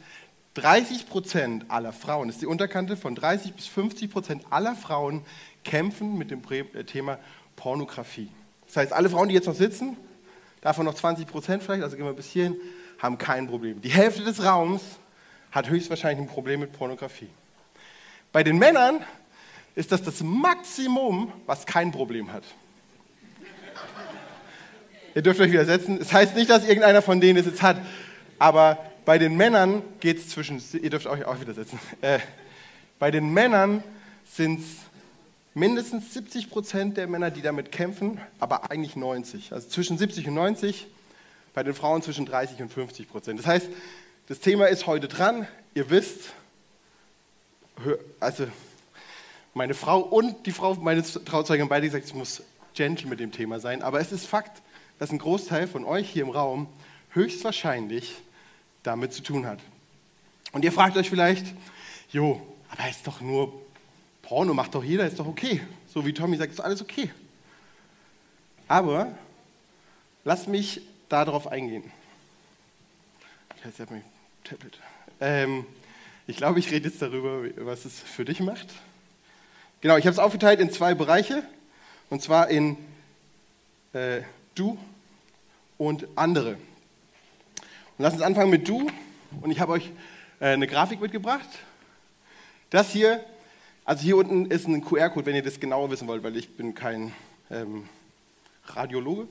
30 0.56 1.08
Prozent 1.08 1.66
aller 1.70 1.94
Frauen, 1.94 2.28
das 2.28 2.38
ist 2.38 2.42
die 2.42 2.48
Unterkante 2.48 2.98
von 2.98 3.14
30 3.14 3.54
bis 3.54 3.68
50 3.68 4.10
Prozent 4.10 4.44
aller 4.50 4.76
Frauen 4.76 5.24
kämpfen 5.64 6.18
mit 6.18 6.32
dem 6.32 6.42
äh, 6.50 6.84
Thema 6.84 7.20
Pornografie. 7.56 8.30
Das 8.66 8.78
heißt, 8.78 8.94
alle 8.94 9.10
Frauen, 9.10 9.30
die 9.30 9.36
jetzt 9.36 9.48
noch 9.48 9.56
sitzen, 9.56 9.98
davon 10.62 10.86
noch 10.86 10.96
20 10.96 11.28
Prozent 11.28 11.62
vielleicht, 11.62 11.84
also 11.84 11.96
gehen 11.98 12.06
wir 12.06 12.14
bis 12.14 12.28
hierhin, 12.28 12.56
haben 13.00 13.18
kein 13.18 13.48
Problem. 13.48 13.82
Die 13.82 13.90
Hälfte 13.90 14.24
des 14.24 14.44
Raums 14.44 14.82
hat 15.52 15.70
höchstwahrscheinlich 15.70 16.26
ein 16.26 16.34
Problem 16.34 16.62
mit 16.62 16.72
Pornografie. 16.72 17.30
Bei 18.32 18.44
den 18.44 18.58
Männern 18.58 19.02
ist 19.76 19.92
das 19.92 20.04
das 20.04 20.22
Maximum, 20.22 21.32
was 21.46 21.66
kein 21.66 21.92
Problem 21.92 22.32
hat. 22.32 22.44
Ihr 25.14 25.22
dürft 25.22 25.40
euch 25.40 25.52
widersetzen. 25.52 25.94
Es 25.96 26.08
das 26.08 26.14
heißt 26.14 26.36
nicht, 26.36 26.50
dass 26.50 26.66
irgendeiner 26.66 27.02
von 27.02 27.22
denen 27.22 27.40
es 27.40 27.46
jetzt 27.46 27.62
hat, 27.62 27.78
aber 28.40 28.78
bei 29.06 29.18
den 29.18 29.38
Männern 29.38 29.84
geht 30.00 30.18
es 30.18 30.30
zwischen, 30.30 30.62
ihr 30.74 30.90
dürft 30.90 31.06
euch 31.08 31.26
auch 31.26 31.40
wieder 31.40 31.54
setzen, 31.54 31.80
äh, 32.02 32.20
bei 33.00 33.12
den 33.12 33.32
Männern 33.32 33.84
sind 34.26 34.60
es 34.60 34.66
mindestens 35.54 36.14
70 36.14 36.50
Prozent 36.50 36.98
der 36.98 37.08
Männer, 37.08 37.32
die 37.32 37.42
damit 37.42 37.72
kämpfen, 37.72 38.20
aber 38.40 38.72
eigentlich 38.72 38.96
90. 38.96 39.54
Also 39.54 39.70
zwischen 39.70 39.98
70 39.98 40.28
und 40.28 40.34
90, 40.34 40.88
bei 41.54 41.64
den 41.64 41.74
Frauen 41.74 42.02
zwischen 42.02 42.26
30 42.26 42.62
und 42.62 42.72
50 42.72 43.10
Prozent. 43.10 43.40
Das 43.40 43.48
heißt, 43.48 43.70
das 44.28 44.40
Thema 44.40 44.66
ist 44.66 44.88
heute 44.88 45.08
dran. 45.08 45.48
Ihr 45.74 45.90
wisst, 45.90 46.34
also 48.20 48.48
meine 49.54 49.74
Frau 49.74 50.00
und 50.02 50.46
die 50.46 50.52
Frau, 50.52 50.74
meine 50.76 51.04
Trauzeugin 51.04 51.64
haben 51.64 51.70
beide 51.70 51.88
gesagt, 51.88 52.06
ich 52.06 52.14
muss 52.14 52.44
gentle 52.74 53.08
mit 53.08 53.20
dem 53.20 53.32
Thema 53.32 53.60
sein. 53.60 53.82
Aber 53.82 54.00
es 54.00 54.12
ist 54.12 54.26
Fakt, 54.26 54.62
dass 55.00 55.12
ein 55.12 55.20
Großteil 55.20 55.68
von 55.68 55.86
euch 55.86 56.10
hier 56.10 56.24
im 56.24 56.30
Raum 56.30 56.68
höchstwahrscheinlich 57.12 58.16
damit 58.86 59.14
zu 59.14 59.24
tun 59.24 59.46
hat. 59.46 59.60
Und 60.52 60.64
ihr 60.64 60.72
fragt 60.72 60.96
euch 60.98 61.10
vielleicht, 61.10 61.46
jo, 62.12 62.42
aber 62.70 62.90
ist 62.90 63.06
doch 63.06 63.22
nur 63.22 63.62
Porno, 64.22 64.54
macht 64.54 64.74
doch 64.76 64.84
jeder, 64.84 65.06
ist 65.06 65.20
doch 65.20 65.28
okay. 65.28 65.62
So 65.94 66.06
wie 66.06 66.14
Tommy 66.14 66.38
sagt, 66.38 66.52
ist 66.52 66.60
alles 66.60 66.82
okay. 66.82 67.12
Aber 68.68 69.12
lasst 70.24 70.48
mich 70.48 70.82
darauf 71.10 71.48
eingehen. 71.48 71.92
Ich 73.58 73.90
mein 73.90 74.04
Tablet. 74.44 74.78
Ähm, 75.20 75.66
ich 76.28 76.38
glaube, 76.38 76.60
ich 76.60 76.72
rede 76.72 76.90
jetzt 76.90 77.02
darüber, 77.02 77.44
was 77.58 77.86
es 77.86 78.00
für 78.00 78.26
dich 78.26 78.40
macht. 78.40 78.68
Genau, 79.82 79.98
ich 79.98 80.06
habe 80.06 80.14
es 80.14 80.20
aufgeteilt 80.20 80.60
in 80.60 80.72
zwei 80.72 80.94
Bereiche. 80.94 81.44
Und 82.10 82.22
zwar 82.22 82.50
in 82.50 82.78
äh, 83.94 84.22
du 84.54 84.78
und 85.78 86.08
andere. 86.16 86.58
Lass 87.98 88.14
uns 88.14 88.22
anfangen 88.22 88.50
mit 88.50 88.68
du. 88.68 88.88
Und 89.42 89.52
ich 89.52 89.62
habe 89.62 89.72
euch 89.72 89.90
äh, 90.42 90.48
eine 90.48 90.68
Grafik 90.68 91.00
mitgebracht. 91.00 91.48
Das 92.70 92.92
hier, 92.92 93.24
also 93.86 94.04
hier 94.04 94.18
unten 94.18 94.48
ist 94.48 94.68
ein 94.68 94.84
QR-Code, 94.84 95.26
wenn 95.26 95.36
ihr 95.36 95.44
das 95.44 95.62
genauer 95.62 95.90
wissen 95.92 96.08
wollt, 96.08 96.22
weil 96.22 96.36
ich 96.36 96.58
bin 96.58 96.76
kein 96.76 97.14
ähm, 97.50 97.88
Radiologe. 98.66 99.28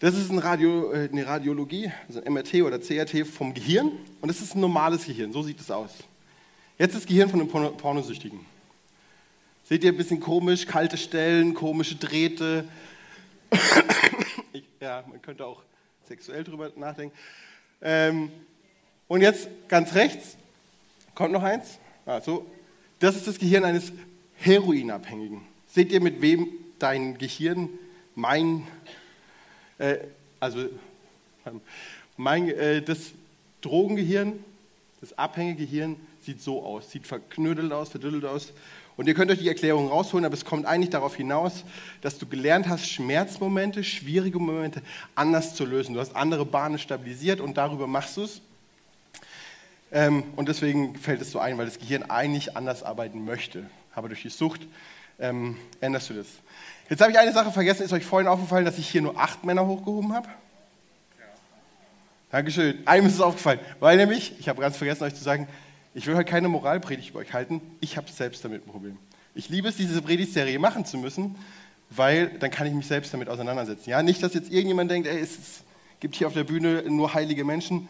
Das 0.00 0.16
ist 0.16 0.30
ein 0.30 0.38
Radio, 0.38 0.92
äh, 0.92 1.08
eine 1.12 1.26
Radiologie, 1.26 1.92
also 2.08 2.20
ein 2.20 2.32
MRT 2.32 2.54
oder 2.62 2.80
CRT 2.80 3.24
vom 3.24 3.54
Gehirn. 3.54 3.92
Und 4.20 4.28
das 4.28 4.40
ist 4.40 4.56
ein 4.56 4.60
normales 4.60 5.06
Gehirn, 5.06 5.32
so 5.32 5.42
sieht 5.42 5.60
es 5.60 5.70
aus. 5.70 5.92
Jetzt 6.76 6.96
das 6.96 7.06
Gehirn 7.06 7.30
von 7.30 7.40
einem 7.40 7.76
Pornosüchtigen. 7.76 8.40
Seht 9.62 9.84
ihr 9.84 9.92
ein 9.92 9.96
bisschen 9.96 10.18
komisch, 10.18 10.66
kalte 10.66 10.96
Stellen, 10.96 11.54
komische 11.54 11.94
Drähte. 11.94 12.64
ich, 14.52 14.64
ja, 14.80 15.04
man 15.08 15.22
könnte 15.22 15.46
auch 15.46 15.62
sexuell 16.08 16.42
drüber 16.42 16.72
nachdenken. 16.76 17.16
Ähm, 17.80 18.30
und 19.06 19.20
jetzt 19.20 19.48
ganz 19.68 19.94
rechts, 19.94 20.36
kommt 21.14 21.32
noch 21.32 21.42
eins. 21.42 21.78
Also, 22.04 22.46
das 22.98 23.16
ist 23.16 23.26
das 23.26 23.38
Gehirn 23.38 23.64
eines 23.64 23.92
Heroinabhängigen. 24.36 25.42
Seht 25.68 25.92
ihr, 25.92 26.00
mit 26.00 26.20
wem 26.20 26.48
dein 26.78 27.18
Gehirn 27.18 27.68
mein, 28.14 28.66
äh, 29.78 29.98
also 30.40 30.68
mein, 32.16 32.48
äh, 32.48 32.82
das 32.82 33.12
Drogengehirn, 33.60 34.42
das 35.00 35.16
abhängige 35.16 35.66
Gehirn 35.66 35.96
sieht 36.22 36.42
so 36.42 36.62
aus, 36.64 36.90
sieht 36.90 37.06
verknödelt 37.06 37.72
aus, 37.72 37.90
verdüttelt 37.90 38.24
aus. 38.24 38.52
Und 38.98 39.06
ihr 39.06 39.14
könnt 39.14 39.30
euch 39.30 39.38
die 39.38 39.48
Erklärung 39.48 39.88
rausholen, 39.88 40.24
aber 40.24 40.34
es 40.34 40.44
kommt 40.44 40.66
eigentlich 40.66 40.90
darauf 40.90 41.14
hinaus, 41.14 41.64
dass 42.00 42.18
du 42.18 42.26
gelernt 42.26 42.66
hast, 42.68 42.90
Schmerzmomente, 42.90 43.84
schwierige 43.84 44.40
Momente 44.40 44.82
anders 45.14 45.54
zu 45.54 45.64
lösen. 45.64 45.94
Du 45.94 46.00
hast 46.00 46.16
andere 46.16 46.44
Bahnen 46.44 46.80
stabilisiert 46.80 47.40
und 47.40 47.56
darüber 47.56 47.86
machst 47.86 48.16
du 48.16 48.24
es. 48.24 48.40
Ähm, 49.92 50.24
und 50.34 50.48
deswegen 50.48 50.96
fällt 50.96 51.22
es 51.22 51.30
so 51.30 51.38
ein, 51.38 51.56
weil 51.58 51.66
das 51.66 51.78
Gehirn 51.78 52.10
eigentlich 52.10 52.56
anders 52.56 52.82
arbeiten 52.82 53.24
möchte. 53.24 53.70
Aber 53.94 54.08
durch 54.08 54.22
die 54.22 54.30
Sucht 54.30 54.66
ähm, 55.20 55.56
änderst 55.80 56.10
du 56.10 56.14
das. 56.14 56.26
Jetzt 56.90 57.00
habe 57.00 57.12
ich 57.12 57.18
eine 57.20 57.32
Sache 57.32 57.52
vergessen. 57.52 57.84
Ist 57.84 57.92
euch 57.92 58.04
vorhin 58.04 58.26
aufgefallen, 58.26 58.64
dass 58.64 58.78
ich 58.78 58.88
hier 58.88 59.02
nur 59.02 59.16
acht 59.16 59.44
Männer 59.44 59.64
hochgehoben 59.64 60.12
habe? 60.12 60.26
Ja. 60.26 61.24
Dankeschön. 62.32 62.84
Einem 62.84 63.06
ist 63.06 63.14
es 63.14 63.20
aufgefallen. 63.20 63.60
Weil 63.78 63.96
nämlich, 63.96 64.32
ich 64.40 64.48
habe 64.48 64.60
ganz 64.60 64.76
vergessen, 64.76 65.04
euch 65.04 65.14
zu 65.14 65.22
sagen, 65.22 65.46
ich 65.98 66.06
will 66.06 66.14
heute 66.14 66.30
keine 66.30 66.48
Moralpredigt 66.48 67.10
über 67.10 67.18
euch 67.18 67.32
halten. 67.32 67.60
Ich 67.80 67.96
habe 67.96 68.08
selbst 68.08 68.44
damit 68.44 68.64
ein 68.64 68.70
Problem. 68.70 68.96
Ich 69.34 69.48
liebe 69.48 69.66
es, 69.68 69.76
diese 69.76 70.00
Predigtserie 70.00 70.60
machen 70.60 70.84
zu 70.84 70.96
müssen, 70.96 71.34
weil 71.90 72.38
dann 72.38 72.52
kann 72.52 72.68
ich 72.68 72.72
mich 72.72 72.86
selbst 72.86 73.12
damit 73.12 73.28
auseinandersetzen. 73.28 73.90
Ja, 73.90 74.00
nicht, 74.00 74.22
dass 74.22 74.32
jetzt 74.32 74.48
irgendjemand 74.48 74.92
denkt, 74.92 75.08
ey, 75.08 75.18
es 75.18 75.64
gibt 75.98 76.14
hier 76.14 76.28
auf 76.28 76.34
der 76.34 76.44
Bühne 76.44 76.84
nur 76.86 77.14
heilige 77.14 77.44
Menschen. 77.44 77.88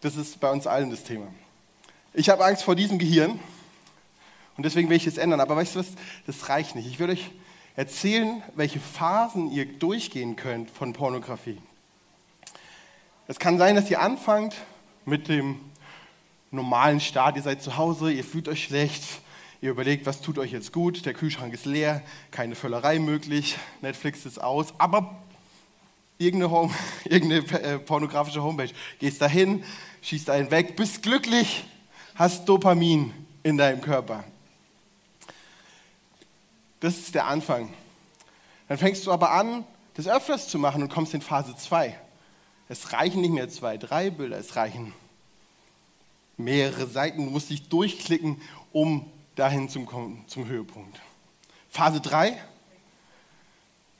Das 0.00 0.16
ist 0.16 0.40
bei 0.40 0.50
uns 0.50 0.66
allen 0.66 0.90
das 0.90 1.04
Thema. 1.04 1.28
Ich 2.14 2.30
habe 2.30 2.44
Angst 2.44 2.64
vor 2.64 2.74
diesem 2.74 2.98
Gehirn 2.98 3.38
und 4.56 4.66
deswegen 4.66 4.88
will 4.88 4.96
ich 4.96 5.06
es 5.06 5.16
ändern. 5.16 5.38
Aber 5.38 5.54
weißt 5.54 5.76
du 5.76 5.78
was, 5.78 5.86
das 6.26 6.48
reicht 6.48 6.74
nicht. 6.74 6.88
Ich 6.88 6.98
will 6.98 7.10
euch 7.10 7.30
erzählen, 7.76 8.42
welche 8.56 8.80
Phasen 8.80 9.52
ihr 9.52 9.66
durchgehen 9.66 10.34
könnt 10.34 10.68
von 10.68 10.92
Pornografie. 10.92 11.58
Es 13.28 13.38
kann 13.38 13.56
sein, 13.56 13.76
dass 13.76 13.88
ihr 13.88 14.00
anfangt 14.00 14.56
mit 15.04 15.28
dem 15.28 15.60
normalen 16.56 17.00
Start. 17.00 17.36
Ihr 17.36 17.42
seid 17.42 17.62
zu 17.62 17.76
Hause, 17.76 18.10
ihr 18.10 18.24
fühlt 18.24 18.48
euch 18.48 18.64
schlecht, 18.64 19.02
ihr 19.60 19.70
überlegt, 19.70 20.06
was 20.06 20.20
tut 20.20 20.38
euch 20.38 20.50
jetzt 20.50 20.72
gut. 20.72 21.06
Der 21.06 21.14
Kühlschrank 21.14 21.54
ist 21.54 21.66
leer, 21.66 22.02
keine 22.30 22.56
Völlerei 22.56 22.98
möglich, 22.98 23.56
Netflix 23.82 24.26
ist 24.26 24.42
aus. 24.42 24.74
Aber 24.78 25.16
irgendeine, 26.18 26.50
Home, 26.50 26.74
irgendeine 27.04 27.62
äh, 27.62 27.78
pornografische 27.78 28.42
Homepage. 28.42 28.70
Gehst 28.98 29.20
dahin, 29.20 29.64
schießt 30.02 30.30
einen 30.30 30.50
weg, 30.50 30.76
bist 30.76 31.02
glücklich, 31.02 31.64
hast 32.16 32.48
Dopamin 32.48 33.12
in 33.42 33.56
deinem 33.56 33.80
Körper. 33.80 34.24
Das 36.80 36.96
ist 36.98 37.14
der 37.14 37.26
Anfang. 37.26 37.72
Dann 38.68 38.78
fängst 38.78 39.06
du 39.06 39.12
aber 39.12 39.30
an, 39.30 39.64
das 39.94 40.08
öfters 40.08 40.48
zu 40.48 40.58
machen 40.58 40.82
und 40.82 40.88
kommst 40.88 41.14
in 41.14 41.20
Phase 41.20 41.56
2. 41.56 41.98
Es 42.68 42.92
reichen 42.92 43.20
nicht 43.20 43.32
mehr 43.32 43.48
zwei, 43.48 43.76
drei 43.76 44.10
Bilder, 44.10 44.38
es 44.38 44.56
reichen 44.56 44.92
mehrere 46.36 46.86
Seiten. 46.86 47.24
Du 47.24 47.30
musst 47.30 47.50
dich 47.50 47.68
durchklicken, 47.68 48.40
um 48.72 49.10
dahin 49.34 49.68
zu 49.68 49.84
kommen, 49.84 50.24
zum 50.26 50.46
Höhepunkt. 50.46 50.98
Phase 51.70 52.00
3, 52.00 52.38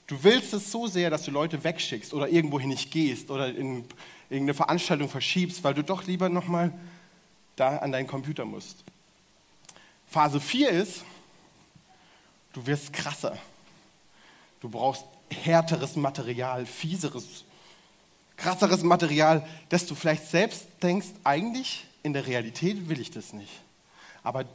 Du 0.07 0.23
willst 0.23 0.53
es 0.53 0.71
so 0.71 0.87
sehr, 0.87 1.09
dass 1.09 1.23
du 1.23 1.31
Leute 1.31 1.61
wegschickst 1.65 2.13
oder 2.13 2.29
irgendwohin 2.29 2.69
nicht 2.69 2.91
gehst 2.91 3.29
oder 3.29 3.49
in 3.49 3.83
irgendeine 4.29 4.53
Veranstaltung 4.53 5.09
verschiebst, 5.09 5.63
weil 5.65 5.73
du 5.73 5.83
doch 5.83 6.05
lieber 6.05 6.29
nochmal 6.29 6.71
da 7.57 7.77
an 7.77 7.91
deinen 7.91 8.07
Computer 8.07 8.45
musst. 8.45 8.77
Phase 10.09 10.39
4 10.39 10.69
ist, 10.69 11.03
du 12.53 12.65
wirst 12.65 12.93
krasser. 12.93 13.37
Du 14.61 14.69
brauchst 14.69 15.03
härteres 15.29 15.97
Material, 15.97 16.65
fieseres, 16.65 17.43
krasseres 18.37 18.83
Material, 18.83 19.45
dass 19.67 19.85
du 19.85 19.93
vielleicht 19.93 20.25
selbst 20.27 20.67
denkst, 20.81 21.07
eigentlich 21.25 21.85
in 22.07 22.13
der 22.13 22.25
Realität 22.25 22.89
will 22.89 22.99
ich 22.99 23.11
das 23.11 23.33
nicht. 23.33 23.51
Aber 24.23 24.45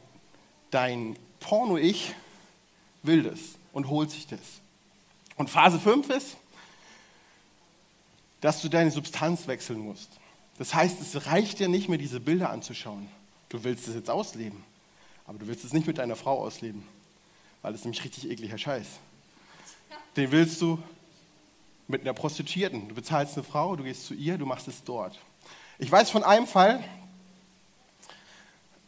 dein 0.71 1.17
Porno-Ich 1.39 2.13
will 3.03 3.23
das 3.23 3.39
und 3.71 3.87
holt 3.87 4.11
sich 4.11 4.27
das. 4.27 4.39
Und 5.35 5.49
Phase 5.49 5.79
5 5.79 6.09
ist, 6.09 6.35
dass 8.41 8.61
du 8.61 8.69
deine 8.69 8.91
Substanz 8.91 9.47
wechseln 9.47 9.79
musst. 9.79 10.09
Das 10.57 10.73
heißt, 10.73 10.99
es 10.99 11.25
reicht 11.27 11.59
dir 11.59 11.69
nicht 11.69 11.89
mehr, 11.89 11.97
diese 11.97 12.19
Bilder 12.19 12.49
anzuschauen. 12.49 13.07
Du 13.49 13.63
willst 13.63 13.87
es 13.87 13.95
jetzt 13.95 14.09
ausleben, 14.09 14.63
aber 15.25 15.39
du 15.39 15.47
willst 15.47 15.63
es 15.63 15.73
nicht 15.73 15.87
mit 15.87 15.97
deiner 15.97 16.15
Frau 16.15 16.39
ausleben, 16.39 16.85
weil 17.61 17.73
ist 17.73 17.85
nämlich 17.85 18.03
richtig 18.03 18.29
ekliger 18.29 18.57
Scheiß. 18.57 18.87
Den 20.17 20.31
willst 20.31 20.61
du 20.61 20.81
mit 21.87 22.01
einer 22.01 22.13
Prostituierten. 22.13 22.87
Du 22.87 22.95
bezahlst 22.95 23.35
eine 23.35 23.43
Frau, 23.43 23.75
du 23.75 23.83
gehst 23.83 24.05
zu 24.05 24.13
ihr, 24.13 24.37
du 24.37 24.45
machst 24.45 24.67
es 24.67 24.83
dort. 24.83 25.19
Ich 25.79 25.91
weiß 25.91 26.09
von 26.09 26.23
einem 26.23 26.47
Fall, 26.47 26.83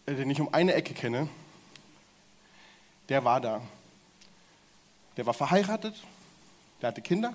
den 0.07 0.29
ich 0.29 0.39
um 0.39 0.53
eine 0.53 0.74
Ecke 0.74 0.93
kenne, 0.93 1.27
der 3.09 3.24
war 3.24 3.41
da. 3.41 3.62
Der 5.17 5.25
war 5.25 5.33
verheiratet, 5.33 5.95
der 6.81 6.89
hatte 6.89 7.01
Kinder, 7.01 7.33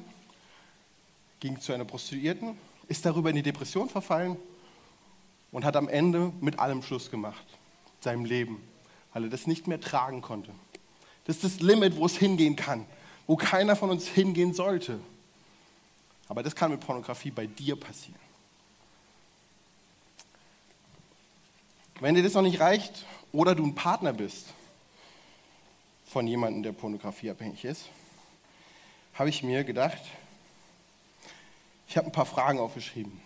ging 1.41 1.61
zu 1.61 1.73
einer 1.73 1.85
Prostituierten, 1.85 2.57
ist 2.89 3.05
darüber 3.07 3.31
in 3.31 3.37
die 3.37 3.43
Depression 3.43 3.89
verfallen 3.89 4.37
und 5.53 5.65
hat 5.65 5.77
am 5.77 5.89
Ende 5.89 6.33
mit 6.41 6.59
allem 6.59 6.83
Schluss 6.83 7.11
gemacht, 7.11 7.45
seinem 8.01 8.25
Leben, 8.25 8.63
weil 9.13 9.25
er 9.25 9.31
das 9.31 9.47
nicht 9.47 9.67
mehr 9.67 9.81
tragen 9.81 10.21
konnte. 10.21 10.53
Das 11.25 11.37
ist 11.37 11.45
das 11.45 11.61
Limit, 11.61 11.97
wo 11.97 12.07
es 12.07 12.17
hingehen 12.17 12.57
kann, 12.57 12.87
wo 13.27 13.37
keiner 13.37 13.77
von 13.77 13.91
uns 13.91 14.07
hingehen 14.07 14.53
sollte. 14.53 15.01
Aber 16.29 16.43
das 16.43 16.55
kann 16.55 16.71
mit 16.71 16.81
Pornografie 16.81 17.31
bei 17.31 17.47
dir 17.47 17.79
passieren. 17.79 18.30
Wenn 22.01 22.15
dir 22.15 22.23
das 22.23 22.33
noch 22.33 22.41
nicht 22.41 22.61
reicht 22.61 23.05
oder 23.31 23.55
du 23.55 23.63
ein 23.63 23.75
Partner 23.75 24.15
bist 24.15 24.47
von 26.07 26.27
jemandem, 26.27 26.63
der 26.63 26.73
pornografieabhängig 26.73 27.67
ist, 27.67 27.91
habe 29.13 29.29
ich 29.29 29.43
mir 29.43 29.65
gedacht, 29.65 30.01
ich 31.87 31.99
habe 31.99 32.07
ein 32.07 32.13
paar 32.13 32.25
Fragen 32.25 32.59
aufgeschrieben. 32.59 33.21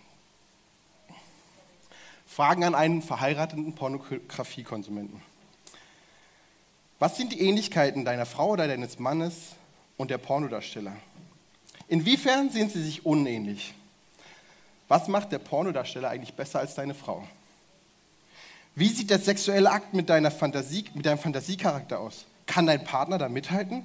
Fragen 2.27 2.65
an 2.65 2.75
einen 2.75 3.01
verheirateten 3.01 3.73
Pornografiekonsumenten. 3.75 5.21
Was 6.99 7.15
sind 7.15 7.31
die 7.31 7.39
Ähnlichkeiten 7.39 8.03
deiner 8.03 8.25
Frau 8.25 8.49
oder 8.49 8.67
deines 8.67 8.99
Mannes 8.99 9.53
und 9.95 10.11
der 10.11 10.17
Pornodarsteller? 10.17 10.97
Inwiefern 11.87 12.49
sind 12.49 12.73
sie 12.73 12.83
sich 12.83 13.05
unähnlich? 13.05 13.73
Was 14.89 15.07
macht 15.07 15.31
der 15.31 15.39
Pornodarsteller 15.39 16.09
eigentlich 16.09 16.33
besser 16.33 16.59
als 16.59 16.75
deine 16.75 16.93
Frau? 16.93 17.25
Wie 18.75 18.89
sieht 18.89 19.09
der 19.09 19.19
sexuelle 19.19 19.71
Akt 19.71 19.93
mit, 19.93 20.09
deiner 20.09 20.31
Fantasie, 20.31 20.85
mit 20.93 21.05
deinem 21.05 21.17
Fantasiecharakter 21.17 21.99
aus? 21.99 22.25
Kann 22.45 22.67
dein 22.67 22.83
Partner 22.83 23.17
da 23.17 23.29
mithalten? 23.29 23.83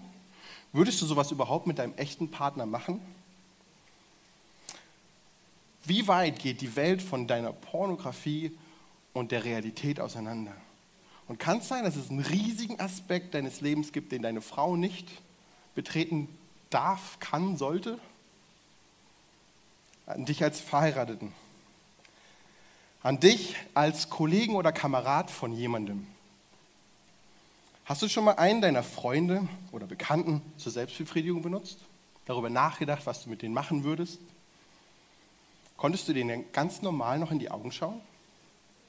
Würdest 0.73 1.01
du 1.01 1.07
sowas 1.07 1.31
überhaupt 1.31 1.69
mit 1.69 1.79
deinem 1.79 1.95
echten 1.97 2.31
Partner 2.31 2.67
machen? 2.67 3.01
Wie 5.85 6.09
weit 6.09 6.41
geht 6.41 6.61
die 6.61 6.75
Welt 6.77 7.03
von 7.03 7.27
deiner 7.27 7.53
Pornografie 7.53 8.53
und 9.13 9.31
der 9.31 9.45
Realität 9.45 10.01
auseinander? 10.01 10.55
Und 11.29 11.39
kann 11.39 11.59
es 11.59 11.69
sein, 11.69 11.85
dass 11.85 11.95
es 11.95 12.11
einen 12.11 12.21
riesigen 12.21 12.81
Aspekt 12.81 13.35
deines 13.35 13.61
Lebens 13.61 13.93
gibt, 13.93 14.11
den 14.11 14.23
deine 14.23 14.41
Frau 14.41 14.77
nicht 14.77 15.09
betreten 15.77 16.29
darf, 16.71 17.21
kann, 17.21 17.57
sollte? 17.57 17.99
An 20.07 20.25
dich 20.25 20.43
als 20.43 20.61
Verheirateten. 20.61 21.33
An 23.03 23.19
dich 23.19 23.57
als 23.73 24.11
Kollegen 24.11 24.57
oder 24.57 24.73
Kamerad 24.73 25.31
von 25.31 25.55
jemandem. 25.55 26.07
Hast 27.87 28.03
du 28.03 28.09
schon 28.09 28.25
mal 28.25 28.35
einen 28.35 28.61
deiner 28.61 28.83
Freunde 28.83 29.49
oder 29.73 29.87
Bekannten 29.87 30.43
zur 30.59 30.71
Selbstbefriedigung 30.71 31.41
benutzt? 31.41 31.79
Darüber 32.27 32.51
nachgedacht, 32.51 33.07
was 33.07 33.25
du 33.25 33.31
mit 33.31 33.41
denen 33.41 33.55
machen 33.55 33.85
würdest? 33.85 34.21
Konntest 35.79 36.09
du 36.09 36.13
denen 36.13 36.45
ganz 36.53 36.83
normal 36.83 37.19
noch 37.19 37.31
in 37.31 37.39
die 37.39 37.51
Augen 37.51 37.73
schauen? 37.73 38.03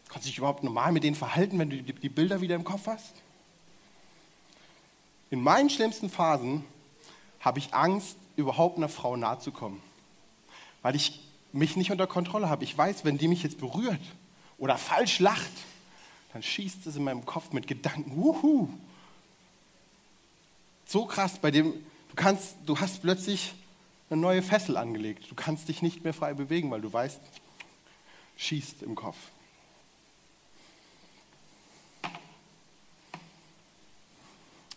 Konntest 0.09 0.25
du 0.25 0.29
dich 0.31 0.37
überhaupt 0.39 0.63
normal 0.63 0.91
mit 0.91 1.05
denen 1.05 1.15
verhalten, 1.15 1.57
wenn 1.57 1.69
du 1.69 1.81
die 1.81 2.09
Bilder 2.09 2.41
wieder 2.41 2.55
im 2.55 2.65
Kopf 2.65 2.87
hast? 2.87 3.13
In 5.29 5.41
meinen 5.41 5.69
schlimmsten 5.69 6.09
Phasen 6.09 6.65
habe 7.39 7.59
ich 7.59 7.73
Angst, 7.73 8.17
überhaupt 8.35 8.75
einer 8.75 8.89
Frau 8.89 9.15
nahe 9.15 9.39
zu 9.39 9.53
kommen, 9.53 9.81
weil 10.81 10.97
ich 10.97 11.21
mich 11.53 11.75
nicht 11.75 11.91
unter 11.91 12.08
Kontrolle 12.08 12.50
habe. 12.50 12.63
Ich 12.63 12.77
weiß, 12.77 13.05
wenn 13.05 13.17
die 13.17 13.27
mich 13.27 13.43
jetzt 13.43 13.60
berührt 13.60 14.01
oder 14.58 14.77
falsch 14.77 15.20
lacht, 15.20 15.51
dann 16.34 16.43
schießt 16.43 16.88
es 16.88 16.96
in 16.96 17.03
meinem 17.03 17.25
Kopf 17.25 17.51
mit 17.51 17.67
Gedanken, 17.67 18.15
wuhu, 18.15 18.70
so 20.86 21.05
krass, 21.05 21.39
bei 21.39 21.51
dem 21.51 21.74
du 22.10 22.15
kannst, 22.15 22.55
du 22.65 22.79
hast 22.79 23.01
plötzlich 23.01 23.53
eine 24.10 24.20
neue 24.20 24.41
Fessel 24.41 24.75
angelegt. 24.75 25.29
Du 25.29 25.36
kannst 25.36 25.70
dich 25.70 25.81
nicht 25.81 26.03
mehr 26.03 26.13
frei 26.13 26.34
bewegen, 26.34 26.70
weil 26.70 26.81
du 26.81 26.91
weißt, 26.91 27.22
schießt 28.36 28.84
im 28.84 28.96
Kopf. 28.96 29.17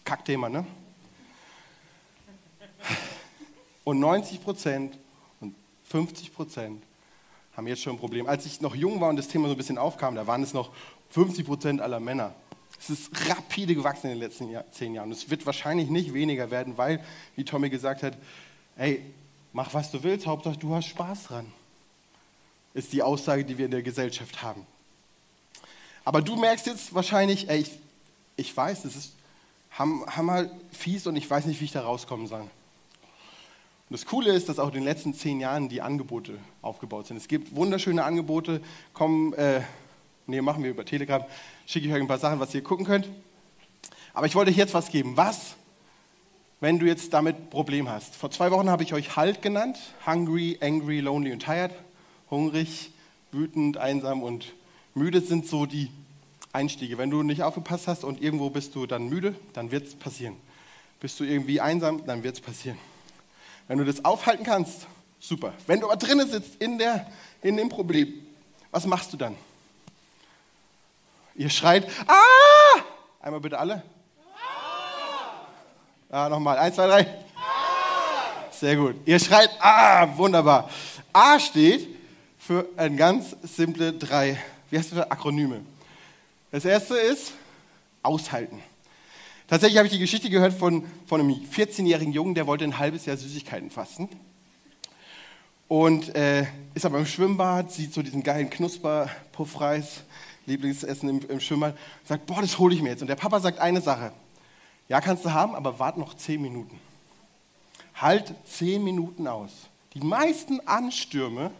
Kackthema, 0.05 0.49
ne? 0.49 0.65
Und 3.83 3.99
90 4.01 4.43
Prozent 4.43 4.99
50 5.95 6.35
Prozent 6.35 6.83
haben 7.57 7.69
jetzt 7.69 7.81
schon 7.81 7.95
ein 7.95 8.01
Problem. 8.01 8.27
Als 8.27 8.45
ich 8.47 8.61
noch 8.61 8.75
jung 8.75 9.01
war 9.01 9.11
und 9.11 9.15
das 9.15 9.29
Thema 9.29 9.47
so 9.47 9.55
ein 9.55 9.57
bisschen 9.57 9.79
aufkam, 9.79 10.17
da 10.17 10.27
waren 10.27 10.43
es 10.43 10.53
noch 10.53 10.71
50 11.11 11.47
Prozent 11.47 11.81
aller 11.81 12.01
Männer. 12.01 12.35
Es 12.81 12.91
ist 12.91 13.31
rapide 13.31 13.77
gewachsen 13.77 14.09
in 14.09 14.15
den 14.15 14.19
letzten 14.19 14.51
Jahr, 14.51 14.65
zehn 14.73 14.93
Jahren. 14.93 15.13
Es 15.13 15.31
wird 15.31 15.47
wahrscheinlich 15.47 15.89
nicht 15.91 16.13
weniger 16.13 16.51
werden, 16.51 16.77
weil, 16.77 16.99
wie 17.37 17.45
Tommy 17.45 17.71
gesagt 17.71 18.03
hat, 18.03 18.19
ey, 18.77 19.05
mach 19.53 19.73
was 19.73 19.93
du 19.93 20.03
willst, 20.03 20.27
Hauptsache 20.27 20.57
du 20.57 20.75
hast 20.75 20.89
Spaß 20.89 21.29
dran. 21.29 21.47
Ist 22.75 22.93
die 22.93 23.05
Aussage, 23.05 23.45
die 23.45 23.57
wir 23.57 23.67
in 23.67 23.71
der 23.71 23.83
Gesellschaft 23.83 24.43
haben. 24.43 24.67
Aber 26.05 26.23
du 26.23 26.35
merkst 26.35 26.67
jetzt 26.67 26.93
wahrscheinlich, 26.93 27.49
ey, 27.49 27.61
ich, 27.61 27.71
ich 28.35 28.57
weiß, 28.57 28.83
das 28.83 28.97
ist 28.97 29.13
hammer 29.71 30.51
fies 30.73 31.07
und 31.07 31.15
ich 31.15 31.31
weiß 31.31 31.45
nicht, 31.47 31.61
wie 31.61 31.67
ich 31.67 31.73
da 31.73 31.83
rauskommen 31.83 32.27
soll. 32.27 32.51
Das 33.91 34.07
Coole 34.07 34.33
ist, 34.33 34.49
dass 34.49 34.59
auch 34.59 34.69
in 34.69 34.75
den 34.75 34.85
letzten 34.85 35.15
zehn 35.15 35.41
Jahren 35.41 35.69
die 35.69 35.83
Angebote 35.83 36.39
aufgebaut 36.63 37.07
sind. 37.07 37.19
Es 37.19 37.29
gibt 37.29 37.55
wunderschöne 37.55 38.03
Angebote, 38.03 38.63
kommen, 38.95 39.35
äh, 39.35 39.61
nee, 40.27 40.41
machen 40.41 40.63
wir 40.63 40.71
über 40.71 40.85
Telegram, 40.87 41.23
schicke 41.67 41.87
ich 41.87 41.93
euch 41.93 42.01
ein 42.01 42.09
paar 42.09 42.19
Sachen, 42.19 42.41
was 42.41 42.55
ihr 42.55 42.63
gucken 42.63 42.87
könnt. 42.87 43.09
Aber 44.15 44.27
ich 44.27 44.35
wollte 44.35 44.51
euch 44.51 44.57
jetzt 44.57 44.73
was 44.73 44.91
geben. 44.91 45.17
Was, 45.17 45.55
wenn 46.61 46.79
du 46.79 46.87
jetzt 46.87 47.13
damit 47.13 47.51
Problem 47.51 47.89
hast? 47.91 48.17
Vor 48.17 48.31
zwei 48.31 48.51
Wochen 48.51 48.71
habe 48.71 48.83
ich 48.83 48.95
euch 48.95 49.17
Halt 49.17 49.43
genannt. 49.43 49.79
Hungry, 50.07 50.59
angry, 50.63 51.01
lonely 51.01 51.33
und 51.33 51.41
tired. 51.41 51.73
Hungrig, 52.31 52.91
wütend, 53.33 53.77
einsam 53.77 54.23
und 54.23 54.55
müde 54.95 55.21
sind 55.21 55.47
so 55.47 55.67
die 55.67 55.91
Einstiege. 56.53 56.97
Wenn 56.97 57.11
du 57.11 57.23
nicht 57.23 57.43
aufgepasst 57.43 57.87
hast 57.87 58.05
und 58.05 58.23
irgendwo 58.23 58.49
bist 58.49 58.75
du 58.77 58.87
dann 58.87 59.09
müde, 59.09 59.35
dann 59.53 59.71
wird 59.71 59.89
es 59.89 59.95
passieren. 59.95 60.37
Bist 61.01 61.21
du 61.21 61.25
irgendwie 61.25 61.61
einsam, 61.61 62.07
dann 62.07 62.23
wird 62.23 62.37
es 62.37 62.41
passieren. 62.41 62.79
Wenn 63.69 63.79
du 63.79 63.85
das 63.85 64.05
aufhalten 64.05 64.45
kannst, 64.45 64.87
super. 65.19 65.53
Wenn 65.67 65.81
du 65.81 65.87
aber 65.87 65.97
drinnen 65.97 66.29
sitzt 66.29 66.61
in, 66.61 66.79
der, 66.79 67.07
in 67.43 67.57
dem 67.57 67.69
Problem, 67.69 68.13
was 68.71 68.87
machst 68.87 69.13
du 69.13 69.17
dann? 69.17 69.37
Ihr 71.35 71.51
schreit, 71.51 71.89
ah! 72.07 72.81
Einmal 73.21 73.41
bitte 73.41 73.59
alle. 73.59 73.83
Ah, 76.11 76.29
nochmal. 76.29 76.59
Eins, 76.59 76.77
zwei, 76.77 76.87
drei. 76.87 77.07
Sehr 78.53 78.77
gut. 78.77 78.97
Ihr 79.05 79.19
schreit, 79.19 79.51
ah, 79.59 80.07
wunderbar. 80.17 80.71
A 81.13 81.41
steht 81.41 81.89
für 82.39 82.69
ein 82.77 82.97
ganz 82.97 83.35
simple 83.43 83.93
drei, 83.93 84.39
wie 84.71 84.79
heißt 84.79 84.93
das, 84.93 85.11
Akronyme. 85.11 85.63
Das 86.53 86.65
erste 86.65 86.97
ist 86.97 87.33
aushalten. 88.03 88.63
Tatsächlich 89.47 89.77
habe 89.77 89.87
ich 89.87 89.93
die 89.93 89.99
Geschichte 89.99 90.31
gehört 90.31 90.55
von, 90.55 90.85
von 91.07 91.21
einem 91.21 91.31
14-jährigen 91.31 92.15
Jungen, 92.15 92.35
der 92.35 92.47
wollte 92.47 92.65
ein 92.65 92.79
halbes 92.79 93.05
Jahr 93.05 93.19
Süßigkeiten 93.19 93.71
fasten. 93.71 94.09
Und 95.69 96.15
äh, 96.15 96.47
ist 96.73 96.87
aber 96.87 96.99
im 96.99 97.05
Schwimmbad, 97.05 97.71
sieht 97.71 97.93
so 97.93 98.03
diesen 98.03 98.23
geilen 98.23 98.49
Knusper-Puffreis, 98.49 100.03
Lieblingsessen 100.47 101.09
im, 101.09 101.21
im 101.29 101.41
Schwimmbad, 101.41 101.77
sagt, 102.05 102.27
boah, 102.27 102.41
das 102.41 102.59
hole 102.59 102.75
ich 102.75 102.81
mir 102.81 102.91
jetzt. 102.91 103.03
Und 103.03 103.09
der 103.09 103.17
Papa 103.17 103.41
sagt 103.41 103.59
eine 103.59 103.83
Sache, 103.83 104.13
ja, 104.89 105.01
kannst 105.03 105.25
du 105.27 105.33
haben, 105.33 105.55
aber 105.55 105.79
wart 105.79 105.99
noch 105.99 106.15
zehn 106.15 106.41
Minuten. 106.41 106.79
Halt 107.95 108.35
zehn 108.47 108.83
Minuten 108.83 109.27
aus. 109.27 109.51
Die 109.93 110.01
meisten 110.01 110.61
Anstürme 110.67 111.51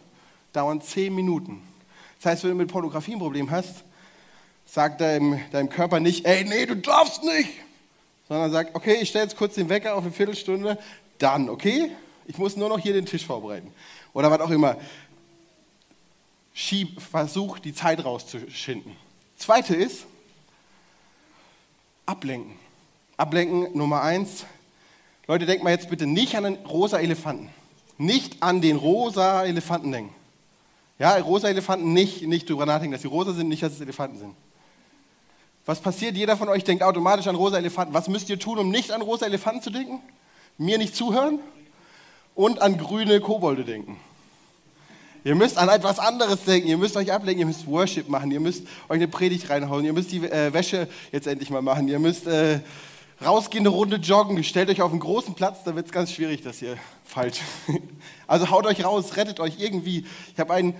dauern 0.55 0.81
zehn 0.81 1.15
Minuten. 1.15 1.63
Das 2.21 2.33
heißt, 2.33 2.45
wenn 2.45 2.51
du 2.51 2.57
mit 2.57 2.69
Pornografie 2.69 3.13
ein 3.13 3.19
Problem 3.19 3.51
hast, 3.51 3.85
sagt 4.65 5.03
deinem, 5.03 5.39
deinem 5.53 5.69
Körper 5.69 6.01
nicht, 6.01 6.25
ey, 6.25 6.45
nee, 6.45 6.65
du 6.67 6.77
darfst 6.77 7.23
nicht, 7.23 7.51
sondern 8.29 8.51
sagt, 8.51 8.75
okay, 8.75 8.99
ich 9.01 9.09
stelle 9.09 9.25
jetzt 9.25 9.37
kurz 9.37 9.55
den 9.55 9.69
Wecker 9.69 9.95
auf 9.95 10.05
eine 10.05 10.13
Viertelstunde, 10.13 10.79
dann, 11.19 11.49
okay, 11.49 11.91
ich 12.27 12.39
muss 12.39 12.57
nur 12.57 12.69
noch 12.69 12.79
hier 12.79 12.93
den 12.93 13.07
Tisch 13.07 13.27
vorbereiten. 13.27 13.73
Oder 14.13 14.31
was 14.31 14.41
auch 14.41 14.51
immer. 14.51 14.77
Schieb, 16.53 17.01
versuch, 17.01 17.59
die 17.59 17.75
Zeit 17.75 18.05
rauszuschinden. 18.05 18.97
Zweite 19.37 19.75
ist, 19.75 20.07
ablenken. 22.07 22.57
Ablenken 23.17 23.77
Nummer 23.77 24.03
eins. 24.03 24.45
Leute, 25.27 25.47
denkt 25.47 25.65
mal 25.65 25.71
jetzt 25.71 25.91
bitte 25.91 26.07
nicht 26.07 26.37
an 26.37 26.45
den 26.45 26.57
rosa 26.67 26.99
Elefanten. 26.99 27.51
Nicht 27.99 28.43
an 28.43 28.61
den 28.61 28.77
rosa 28.77 29.45
Elefanten 29.45 29.93
denken. 29.93 30.15
Ja, 30.99 31.17
rosa 31.17 31.49
Elefanten 31.49 31.93
nicht, 31.93 32.23
nicht 32.23 32.49
drüber 32.49 32.67
nachdenken, 32.67 32.93
dass 32.93 33.03
sie 33.03 33.09
rosa 33.09 33.33
sind, 33.33 33.49
nicht, 33.49 33.63
dass 33.63 33.73
es 33.73 33.81
Elefanten 33.81 34.19
sind. 34.19 34.35
Was 35.67 35.81
passiert? 35.81 36.17
Jeder 36.17 36.37
von 36.37 36.49
euch 36.49 36.65
denkt 36.65 36.83
automatisch 36.83 37.27
an 37.27 37.37
rosa 37.37 37.57
Elefanten. 37.57 37.95
Was 37.95 38.09
müsst 38.09 38.29
ihr 38.29 38.39
tun, 38.39 38.59
um 38.59 38.71
nicht 38.71 38.91
an 38.91 39.01
rosa 39.01 39.27
Elefanten 39.27 39.63
zu 39.63 39.71
denken? 39.71 40.01
Mir 40.59 40.77
nicht 40.79 40.95
zuhören 40.95 41.39
und 42.35 42.61
an 42.61 42.77
grüne 42.77 43.21
Kobolde 43.21 43.65
denken. 43.65 43.99
Ihr 45.25 45.35
müsst 45.35 45.57
an 45.57 45.71
etwas 45.71 45.99
anderes 45.99 46.45
denken. 46.45 46.69
Ihr 46.69 46.77
müsst 46.77 46.97
euch 46.99 47.11
ablenken. 47.11 47.41
Ihr 47.41 47.47
müsst 47.47 47.67
Worship 47.67 48.11
machen. 48.11 48.31
Ihr 48.31 48.41
müsst 48.41 48.65
euch 48.91 48.97
eine 48.97 49.09
Predigt 49.09 49.49
reinhauen. 49.49 49.85
Ihr 49.87 49.95
müsst 49.95 50.13
die 50.13 50.19
äh, 50.19 50.53
Wäsche 50.53 50.87
jetzt 51.13 51.27
endlich 51.27 51.49
mal 51.49 51.63
machen. 51.63 51.89
Ihr 51.89 51.99
müsst 51.99 52.27
äh, 52.27 52.61
rausgehen, 53.25 53.63
eine 53.63 53.75
Runde 53.75 53.97
joggen. 53.97 54.45
Stellt 54.45 54.69
euch 54.69 54.83
auf 54.83 54.91
einen 54.91 55.01
großen 55.01 55.33
Platz. 55.33 55.65
Da 55.65 55.75
wird 55.75 55.87
es 55.87 55.93
ganz 55.93 56.13
schwierig, 56.13 56.43
dass 56.43 56.61
ihr 56.61 56.77
falsch. 57.07 57.41
also 58.27 58.51
haut 58.51 58.67
euch 58.67 58.85
raus, 58.85 59.17
rettet 59.17 59.41
euch 59.41 59.55
irgendwie. 59.59 60.05
Ich 60.35 60.39
habe 60.39 60.53
einen 60.53 60.75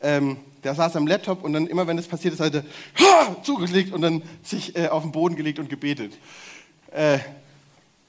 ähm, 0.00 0.38
der 0.64 0.74
saß 0.74 0.96
am 0.96 1.06
Laptop 1.06 1.44
und 1.44 1.52
dann 1.52 1.66
immer, 1.66 1.86
wenn 1.86 1.96
das 1.96 2.08
passiert 2.08 2.34
ist, 2.34 2.40
hat 2.40 2.54
er 2.54 2.64
ha, 2.98 3.36
zugelegt 3.42 3.92
und 3.92 4.02
dann 4.02 4.22
sich 4.42 4.76
äh, 4.76 4.88
auf 4.88 5.02
den 5.02 5.12
Boden 5.12 5.36
gelegt 5.36 5.58
und 5.58 5.68
gebetet. 5.68 6.12
Äh, 6.90 7.18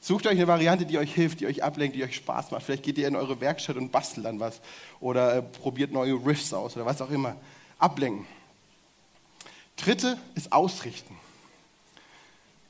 sucht 0.02 0.26
euch 0.26 0.38
eine 0.38 0.48
Variante, 0.48 0.86
die 0.86 0.98
euch 0.98 1.14
hilft, 1.14 1.40
die 1.40 1.48
euch 1.48 1.64
ablenkt, 1.64 1.96
die 1.96 2.04
euch 2.04 2.16
Spaß 2.16 2.52
macht. 2.52 2.64
Vielleicht 2.64 2.84
geht 2.84 2.98
ihr 2.98 3.08
in 3.08 3.16
eure 3.16 3.40
Werkstatt 3.42 3.78
und 3.78 3.92
bastelt 3.92 4.26
dann 4.26 4.40
was 4.40 4.60
oder 5.00 5.36
äh, 5.36 5.42
probiert 5.42 5.92
neue 5.92 6.14
Riffs 6.14 6.54
aus 6.54 6.76
oder 6.76 6.86
was 6.86 7.02
auch 7.02 7.12
immer. 7.12 7.36
Ablenken. 7.80 8.26
Dritte 9.76 10.18
ist 10.36 10.52
ausrichten. 10.52 11.16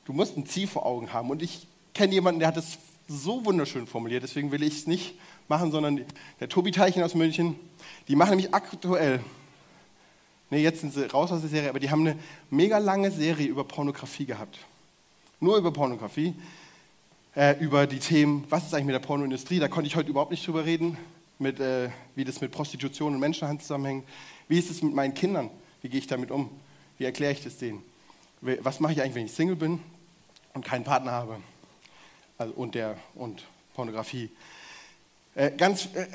Du 0.04 0.12
musst 0.12 0.36
ein 0.36 0.46
Ziel 0.46 0.66
vor 0.66 0.84
Augen 0.86 1.12
haben 1.12 1.30
und 1.30 1.42
ich 1.42 1.66
kenne 1.94 2.12
jemanden, 2.12 2.40
der 2.40 2.48
hat 2.48 2.56
es 2.56 2.78
so 3.08 3.44
wunderschön 3.44 3.86
formuliert, 3.86 4.22
deswegen 4.22 4.52
will 4.52 4.62
ich 4.62 4.74
es 4.74 4.86
nicht 4.86 5.14
machen, 5.48 5.72
sondern 5.72 6.04
der 6.40 6.48
Tobi 6.48 6.70
Teilchen 6.70 7.02
aus 7.02 7.14
München, 7.14 7.58
die 8.06 8.16
machen 8.16 8.30
nämlich 8.30 8.54
aktuell, 8.54 9.20
nee, 10.50 10.62
jetzt 10.62 10.80
sind 10.80 10.92
sie 10.92 11.10
raus 11.10 11.32
aus 11.32 11.40
der 11.40 11.50
Serie, 11.50 11.70
aber 11.70 11.80
die 11.80 11.90
haben 11.90 12.06
eine 12.06 12.18
mega 12.50 12.78
lange 12.78 13.10
Serie 13.10 13.46
über 13.46 13.64
Pornografie 13.64 14.26
gehabt. 14.26 14.58
Nur 15.40 15.56
über 15.56 15.72
Pornografie, 15.72 16.34
äh, 17.34 17.58
über 17.60 17.86
die 17.86 17.98
Themen, 17.98 18.44
was 18.48 18.66
ist 18.66 18.74
eigentlich 18.74 18.86
mit 18.86 18.94
der 18.94 19.00
Pornoindustrie, 19.00 19.58
da 19.58 19.68
konnte 19.68 19.86
ich 19.86 19.96
heute 19.96 20.10
überhaupt 20.10 20.30
nicht 20.30 20.46
drüber 20.46 20.64
reden, 20.64 20.98
mit, 21.38 21.60
äh, 21.60 21.90
wie 22.14 22.24
das 22.24 22.40
mit 22.40 22.50
Prostitution 22.50 23.14
und 23.14 23.20
Menschenhandel 23.20 23.62
zusammenhängt. 23.62 24.04
Wie 24.48 24.58
ist 24.58 24.70
es 24.70 24.82
mit 24.82 24.94
meinen 24.94 25.14
Kindern? 25.14 25.50
Wie 25.82 25.88
gehe 25.88 26.00
ich 26.00 26.06
damit 26.06 26.30
um? 26.30 26.50
Wie 26.98 27.04
erkläre 27.04 27.32
ich 27.32 27.44
das 27.44 27.58
denen? 27.58 27.82
Was 28.40 28.80
mache 28.80 28.92
ich 28.92 29.00
eigentlich, 29.00 29.14
wenn 29.14 29.26
ich 29.26 29.32
Single 29.32 29.56
bin 29.56 29.80
und 30.54 30.64
keinen 30.64 30.84
Partner 30.84 31.12
habe? 31.12 31.36
Also, 32.36 32.54
und, 32.54 32.74
der, 32.74 32.96
und 33.14 33.44
Pornografie. 33.74 34.30
Äh, 35.34 35.52
ganz, 35.52 35.88
äh, 35.94 36.06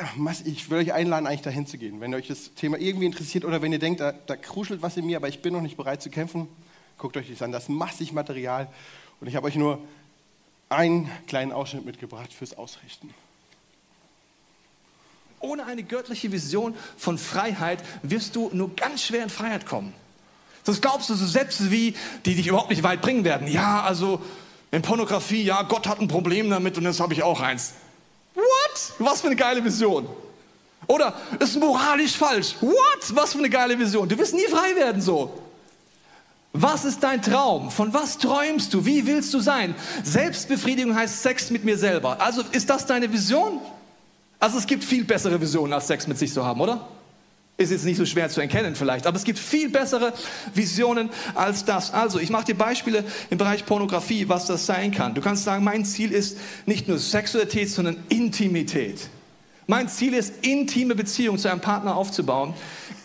ich 0.46 0.70
würde 0.70 0.84
euch 0.84 0.94
einladen, 0.94 1.28
eigentlich 1.28 1.42
dahin 1.42 1.66
zu 1.66 1.78
gehen. 1.78 2.02
Wenn 2.02 2.14
euch 2.14 2.28
das 2.28 2.54
Thema 2.56 2.78
irgendwie 2.78 3.06
interessiert 3.06 3.46
oder 3.46 3.62
wenn 3.62 3.72
ihr 3.72 3.80
denkt, 3.80 4.02
da, 4.02 4.12
da 4.12 4.36
kruschelt 4.36 4.82
was 4.82 4.98
in 4.98 5.06
mir, 5.06 5.18
aber 5.18 5.30
ich 5.30 5.42
bin 5.42 5.54
noch 5.54 5.62
nicht 5.62 5.78
bereit 5.78 6.02
zu 6.02 6.10
kämpfen, 6.10 6.48
guckt 6.98 7.18
euch 7.18 7.30
das 7.30 7.42
an. 7.42 7.52
Das 7.52 7.64
ist 7.64 7.70
massig 7.70 8.12
Material. 8.12 8.68
Und 9.20 9.28
ich 9.28 9.36
habe 9.36 9.48
euch 9.48 9.56
nur 9.56 9.80
einen 10.70 11.10
kleinen 11.28 11.52
Ausschnitt 11.52 11.86
mitgebracht 11.86 12.34
fürs 12.34 12.58
Ausrichten. 12.58 13.14
Ohne 15.40 15.66
eine 15.66 15.84
göttliche 15.84 16.32
Vision 16.32 16.74
von 16.98 17.18
Freiheit 17.18 17.84
wirst 18.02 18.36
du 18.36 18.50
nur 18.54 18.76
ganz 18.76 19.04
schwer 19.04 19.24
in 19.24 19.30
Freiheit 19.30 19.66
kommen. 19.66 19.94
Sonst 20.64 20.82
glaubst 20.82 21.10
du 21.10 21.16
so 21.16 21.26
Sätze 21.26 21.70
wie, 21.70 21.96
die 22.26 22.36
dich 22.36 22.48
überhaupt 22.48 22.70
nicht 22.70 22.84
weit 22.84 23.02
bringen 23.02 23.26
werden. 23.26 23.48
Ja, 23.50 23.82
also 23.84 24.22
in 24.72 24.82
Pornografie, 24.82 25.44
ja, 25.44 25.64
Gott 25.64 25.88
hat 25.88 26.00
ein 26.00 26.08
Problem 26.08 26.50
damit 26.50 26.78
und 26.78 26.86
jetzt 26.86 27.02
habe 27.02 27.14
ich 27.14 27.24
auch 27.24 27.42
eins. 27.42 27.74
What? 28.36 28.94
Was 29.00 29.22
für 29.22 29.28
eine 29.28 29.36
geile 29.36 29.64
Vision. 29.64 30.08
Oder 30.88 31.14
ist 31.40 31.60
moralisch 31.60 32.18
falsch. 32.18 32.56
What? 32.62 33.16
Was 33.16 33.34
für 33.34 33.40
eine 33.40 33.50
geile 33.50 33.78
Vision. 33.78 34.08
Du 34.10 34.18
wirst 34.18 34.34
nie 34.34 34.48
frei 34.48 34.76
werden 34.76 35.02
so. 35.02 35.40
Was 36.52 36.86
ist 36.86 37.02
dein 37.02 37.22
Traum? 37.22 37.72
Von 37.72 37.94
was 37.94 38.18
träumst 38.20 38.74
du? 38.74 38.86
Wie 38.86 39.08
willst 39.08 39.34
du 39.34 39.40
sein? 39.40 39.74
Selbstbefriedigung 40.04 40.96
heißt 40.96 41.24
Sex 41.24 41.50
mit 41.50 41.64
mir 41.64 41.78
selber. 41.78 42.22
Also 42.22 42.44
ist 42.52 42.70
das 42.70 42.86
deine 42.86 43.12
Vision? 43.12 43.60
Also 44.40 44.58
es 44.60 44.68
gibt 44.68 44.84
viel 44.84 45.04
bessere 45.04 45.40
Visionen 45.42 45.74
als 45.74 45.88
Sex 45.88 46.06
mit 46.06 46.20
sich 46.20 46.32
zu 46.32 46.46
haben, 46.46 46.62
oder? 46.62 46.86
Ist 47.56 47.72
jetzt 47.72 47.86
nicht 47.86 47.98
so 47.98 48.06
schwer 48.06 48.30
zu 48.30 48.42
erkennen 48.42 48.76
vielleicht, 48.76 49.06
aber 49.06 49.16
es 49.16 49.24
gibt 49.24 49.38
viel 49.38 49.70
bessere 49.70 50.14
Visionen 50.56 51.10
als 51.36 51.64
das. 51.66 51.94
Also, 51.94 52.20
ich 52.20 52.32
mache 52.32 52.46
dir 52.46 52.56
Beispiele 52.56 53.04
im 53.30 53.38
Bereich 53.38 53.66
Pornografie, 53.66 54.28
was 54.28 54.48
das 54.48 54.66
sein 54.66 54.92
kann. 54.92 55.14
Du 55.14 55.22
kannst 55.22 55.44
sagen, 55.44 55.64
mein 55.64 55.86
Ziel 55.86 56.12
ist 56.12 56.38
nicht 56.66 56.88
nur 56.88 56.98
Sexualität, 56.98 57.70
sondern 57.70 57.98
Intimität. 58.10 59.08
Mein 59.68 59.88
Ziel 59.88 60.16
ist, 60.16 60.46
intime 60.46 60.96
Beziehungen 60.96 61.38
zu 61.38 61.50
einem 61.50 61.62
Partner 61.62 61.96
aufzubauen. 61.96 62.54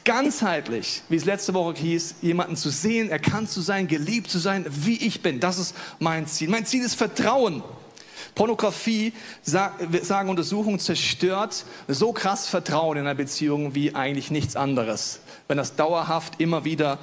Ganzheitlich, 0.05 1.03
wie 1.11 1.17
es 1.17 1.27
letzte 1.27 1.53
Woche 1.53 1.75
hieß, 1.79 2.17
jemanden 2.23 2.57
zu 2.57 2.71
sehen, 2.71 3.11
erkannt 3.11 3.51
zu 3.51 3.61
sein, 3.61 3.87
geliebt 3.87 4.31
zu 4.31 4.39
sein, 4.39 4.65
wie 4.69 4.97
ich 4.97 5.21
bin. 5.21 5.41
Das 5.41 5.59
ist 5.59 5.75
mein 5.99 6.27
Ziel. 6.27 6.49
Mein 6.49 6.65
Ziel 6.65 6.83
ist 6.83 6.95
Vertrauen. 6.95 7.63
Pornografie, 8.35 9.13
sagen 9.43 10.29
Untersuchungen, 10.29 10.79
zerstört 10.79 11.65
so 11.87 12.13
krass 12.13 12.47
Vertrauen 12.47 12.99
in 12.99 13.05
einer 13.05 13.15
Beziehung 13.15 13.75
wie 13.75 13.95
eigentlich 13.95 14.31
nichts 14.31 14.57
anderes, 14.57 15.21
wenn 15.49 15.57
das 15.57 15.77
dauerhaft 15.77 16.41
immer 16.41 16.65
wieder 16.65 16.99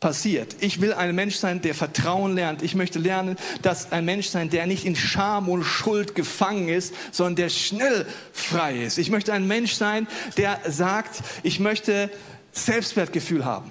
passiert. 0.00 0.56
Ich 0.60 0.80
will 0.80 0.92
ein 0.92 1.14
Mensch 1.14 1.36
sein, 1.36 1.62
der 1.62 1.74
Vertrauen 1.74 2.34
lernt. 2.34 2.62
Ich 2.62 2.74
möchte 2.74 2.98
lernen, 2.98 3.36
dass 3.62 3.92
ein 3.92 4.04
Mensch 4.04 4.28
sein, 4.28 4.50
der 4.50 4.66
nicht 4.66 4.84
in 4.84 4.96
Scham 4.96 5.48
und 5.48 5.62
Schuld 5.62 6.14
gefangen 6.14 6.68
ist, 6.68 6.92
sondern 7.12 7.36
der 7.36 7.48
schnell 7.48 8.06
frei 8.32 8.82
ist. 8.82 8.98
Ich 8.98 9.10
möchte 9.10 9.32
ein 9.32 9.46
Mensch 9.46 9.74
sein, 9.74 10.08
der 10.36 10.58
sagt, 10.68 11.22
ich 11.44 11.60
möchte 11.60 12.10
Selbstwertgefühl 12.50 13.44
haben. 13.44 13.70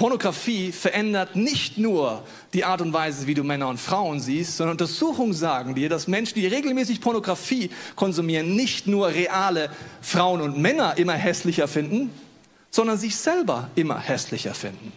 Pornografie 0.00 0.72
verändert 0.72 1.36
nicht 1.36 1.76
nur 1.76 2.22
die 2.54 2.64
Art 2.64 2.80
und 2.80 2.94
Weise, 2.94 3.26
wie 3.26 3.34
du 3.34 3.44
Männer 3.44 3.68
und 3.68 3.78
Frauen 3.78 4.18
siehst, 4.18 4.56
sondern 4.56 4.72
Untersuchungen 4.72 5.34
sagen 5.34 5.74
dir, 5.74 5.90
dass 5.90 6.08
Menschen, 6.08 6.36
die 6.36 6.46
regelmäßig 6.46 7.02
Pornografie 7.02 7.68
konsumieren, 7.96 8.56
nicht 8.56 8.86
nur 8.86 9.08
reale 9.08 9.68
Frauen 10.00 10.40
und 10.40 10.56
Männer 10.56 10.96
immer 10.96 11.12
hässlicher 11.12 11.68
finden, 11.68 12.10
sondern 12.70 12.96
sich 12.96 13.14
selber 13.14 13.68
immer 13.74 13.98
hässlicher 13.98 14.54
finden. 14.54 14.90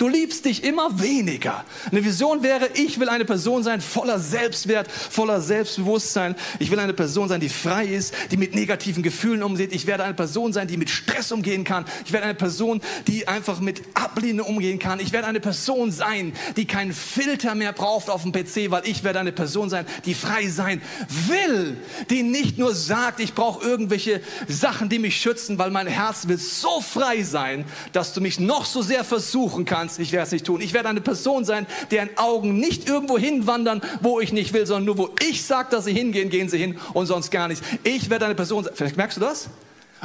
Du 0.00 0.08
liebst 0.08 0.46
dich 0.46 0.64
immer 0.64 0.98
weniger. 1.02 1.62
Eine 1.90 2.02
Vision 2.02 2.42
wäre, 2.42 2.70
ich 2.72 2.98
will 2.98 3.10
eine 3.10 3.26
Person 3.26 3.62
sein 3.62 3.82
voller 3.82 4.18
Selbstwert, 4.18 4.90
voller 4.90 5.42
Selbstbewusstsein. 5.42 6.36
Ich 6.58 6.70
will 6.70 6.78
eine 6.78 6.94
Person 6.94 7.28
sein, 7.28 7.38
die 7.38 7.50
frei 7.50 7.84
ist, 7.84 8.14
die 8.30 8.38
mit 8.38 8.54
negativen 8.54 9.02
Gefühlen 9.02 9.42
umgeht. 9.42 9.74
Ich 9.74 9.86
werde 9.86 10.04
eine 10.04 10.14
Person 10.14 10.54
sein, 10.54 10.68
die 10.68 10.78
mit 10.78 10.88
Stress 10.88 11.32
umgehen 11.32 11.64
kann. 11.64 11.84
Ich 12.06 12.14
werde 12.14 12.24
eine 12.24 12.34
Person, 12.34 12.80
die 13.08 13.28
einfach 13.28 13.60
mit 13.60 13.82
Ablehnung 13.92 14.46
umgehen 14.46 14.78
kann. 14.78 15.00
Ich 15.00 15.12
werde 15.12 15.26
eine 15.26 15.38
Person 15.38 15.92
sein, 15.92 16.32
die 16.56 16.64
keinen 16.64 16.94
Filter 16.94 17.54
mehr 17.54 17.74
braucht 17.74 18.08
auf 18.08 18.22
dem 18.22 18.32
PC, 18.32 18.70
weil 18.70 18.86
ich 18.86 19.04
werde 19.04 19.20
eine 19.20 19.32
Person 19.32 19.68
sein, 19.68 19.84
die 20.06 20.14
frei 20.14 20.48
sein 20.48 20.80
will, 21.28 21.76
die 22.08 22.22
nicht 22.22 22.56
nur 22.56 22.74
sagt, 22.74 23.20
ich 23.20 23.34
brauche 23.34 23.62
irgendwelche 23.62 24.22
Sachen, 24.48 24.88
die 24.88 24.98
mich 24.98 25.20
schützen, 25.20 25.58
weil 25.58 25.70
mein 25.70 25.88
Herz 25.88 26.26
will 26.26 26.38
so 26.38 26.80
frei 26.80 27.22
sein, 27.22 27.66
dass 27.92 28.14
du 28.14 28.22
mich 28.22 28.40
noch 28.40 28.64
so 28.64 28.80
sehr 28.80 29.04
versuchen 29.04 29.66
kannst 29.66 29.89
kannst, 29.90 29.98
ich 30.00 30.12
werde 30.12 30.26
es 30.26 30.32
nicht 30.32 30.46
tun. 30.46 30.60
Ich 30.60 30.72
werde 30.72 30.88
eine 30.88 31.00
Person 31.00 31.44
sein, 31.44 31.66
deren 31.90 32.16
Augen 32.16 32.58
nicht 32.58 32.88
irgendwo 32.88 33.18
hinwandern, 33.18 33.82
wo 34.00 34.20
ich 34.20 34.32
nicht 34.32 34.52
will, 34.52 34.66
sondern 34.66 34.84
nur 34.84 34.98
wo 34.98 35.10
ich 35.20 35.44
sage, 35.44 35.70
dass 35.70 35.84
sie 35.84 35.92
hingehen, 35.92 36.30
gehen 36.30 36.48
sie 36.48 36.58
hin 36.58 36.78
und 36.94 37.06
sonst 37.06 37.30
gar 37.30 37.48
nicht. 37.48 37.62
Ich 37.84 38.10
werde 38.10 38.26
eine 38.26 38.34
Person 38.34 38.64
sein. 38.64 38.72
Vielleicht 38.74 38.96
merkst 38.96 39.16
du 39.16 39.20
das? 39.20 39.48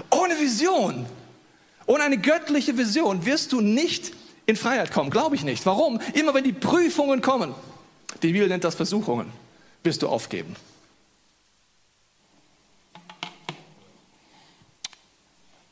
Ohne 0.09 0.39
Vision, 0.39 1.05
ohne 1.85 2.03
eine 2.03 2.17
göttliche 2.17 2.77
Vision 2.77 3.25
wirst 3.25 3.51
du 3.51 3.61
nicht 3.61 4.13
in 4.45 4.55
Freiheit 4.55 4.91
kommen. 4.91 5.09
Glaube 5.09 5.35
ich 5.35 5.43
nicht. 5.43 5.65
Warum? 5.65 5.99
Immer 6.13 6.33
wenn 6.33 6.43
die 6.43 6.53
Prüfungen 6.53 7.21
kommen, 7.21 7.53
die 8.21 8.31
Bibel 8.31 8.47
nennt 8.47 8.63
das 8.63 8.75
Versuchungen, 8.75 9.31
wirst 9.83 10.01
du 10.01 10.07
aufgeben. 10.07 10.55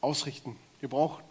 Ausrichten. 0.01 0.57
Ihr 0.81 0.89
braucht 0.89 1.23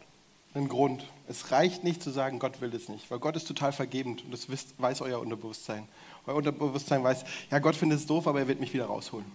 einen 0.54 0.68
Grund. 0.68 1.04
Es 1.28 1.50
reicht 1.50 1.84
nicht 1.84 2.02
zu 2.02 2.10
sagen, 2.10 2.38
Gott 2.38 2.60
will 2.60 2.70
das 2.70 2.88
nicht, 2.88 3.10
weil 3.10 3.18
Gott 3.18 3.36
ist 3.36 3.46
total 3.46 3.72
vergebend 3.72 4.24
und 4.24 4.32
das 4.32 4.48
weiß 4.78 5.00
euer 5.02 5.20
Unterbewusstsein. 5.20 5.88
Euer 6.26 6.36
Unterbewusstsein 6.36 7.02
weiß, 7.02 7.24
ja, 7.50 7.58
Gott 7.58 7.76
findet 7.76 8.00
es 8.00 8.06
doof, 8.06 8.26
aber 8.26 8.40
er 8.40 8.48
wird 8.48 8.60
mich 8.60 8.72
wieder 8.74 8.86
rausholen. 8.86 9.26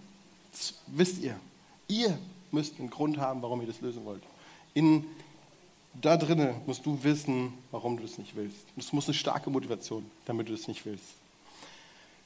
Das 0.52 0.74
wisst 0.86 1.22
ihr. 1.22 1.38
Ihr 1.88 2.18
müsst 2.50 2.78
einen 2.78 2.90
Grund 2.90 3.18
haben, 3.18 3.42
warum 3.42 3.60
ihr 3.60 3.66
das 3.66 3.80
lösen 3.80 4.04
wollt. 4.04 4.22
In, 4.74 5.04
da 5.94 6.16
drinnen 6.16 6.54
musst 6.66 6.84
du 6.86 7.02
wissen, 7.02 7.54
warum 7.70 7.96
du 7.96 8.02
das 8.02 8.18
nicht 8.18 8.36
willst. 8.36 8.66
Es 8.76 8.92
muss 8.92 9.06
eine 9.06 9.14
starke 9.14 9.50
Motivation, 9.50 10.08
damit 10.26 10.48
du 10.48 10.52
das 10.52 10.68
nicht 10.68 10.84
willst. 10.84 11.14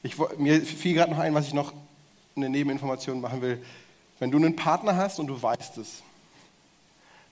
Ich, 0.02 0.16
mir 0.38 0.60
fiel 0.60 0.94
gerade 0.94 1.12
noch 1.12 1.18
ein, 1.18 1.34
was 1.34 1.46
ich 1.46 1.54
noch 1.54 1.72
eine 2.34 2.48
Nebeninformation 2.48 3.20
machen 3.20 3.40
will. 3.40 3.64
Wenn 4.18 4.30
du 4.30 4.38
einen 4.38 4.56
Partner 4.56 4.96
hast 4.96 5.18
und 5.20 5.28
du 5.28 5.40
weißt 5.40 5.78
es, 5.78 6.02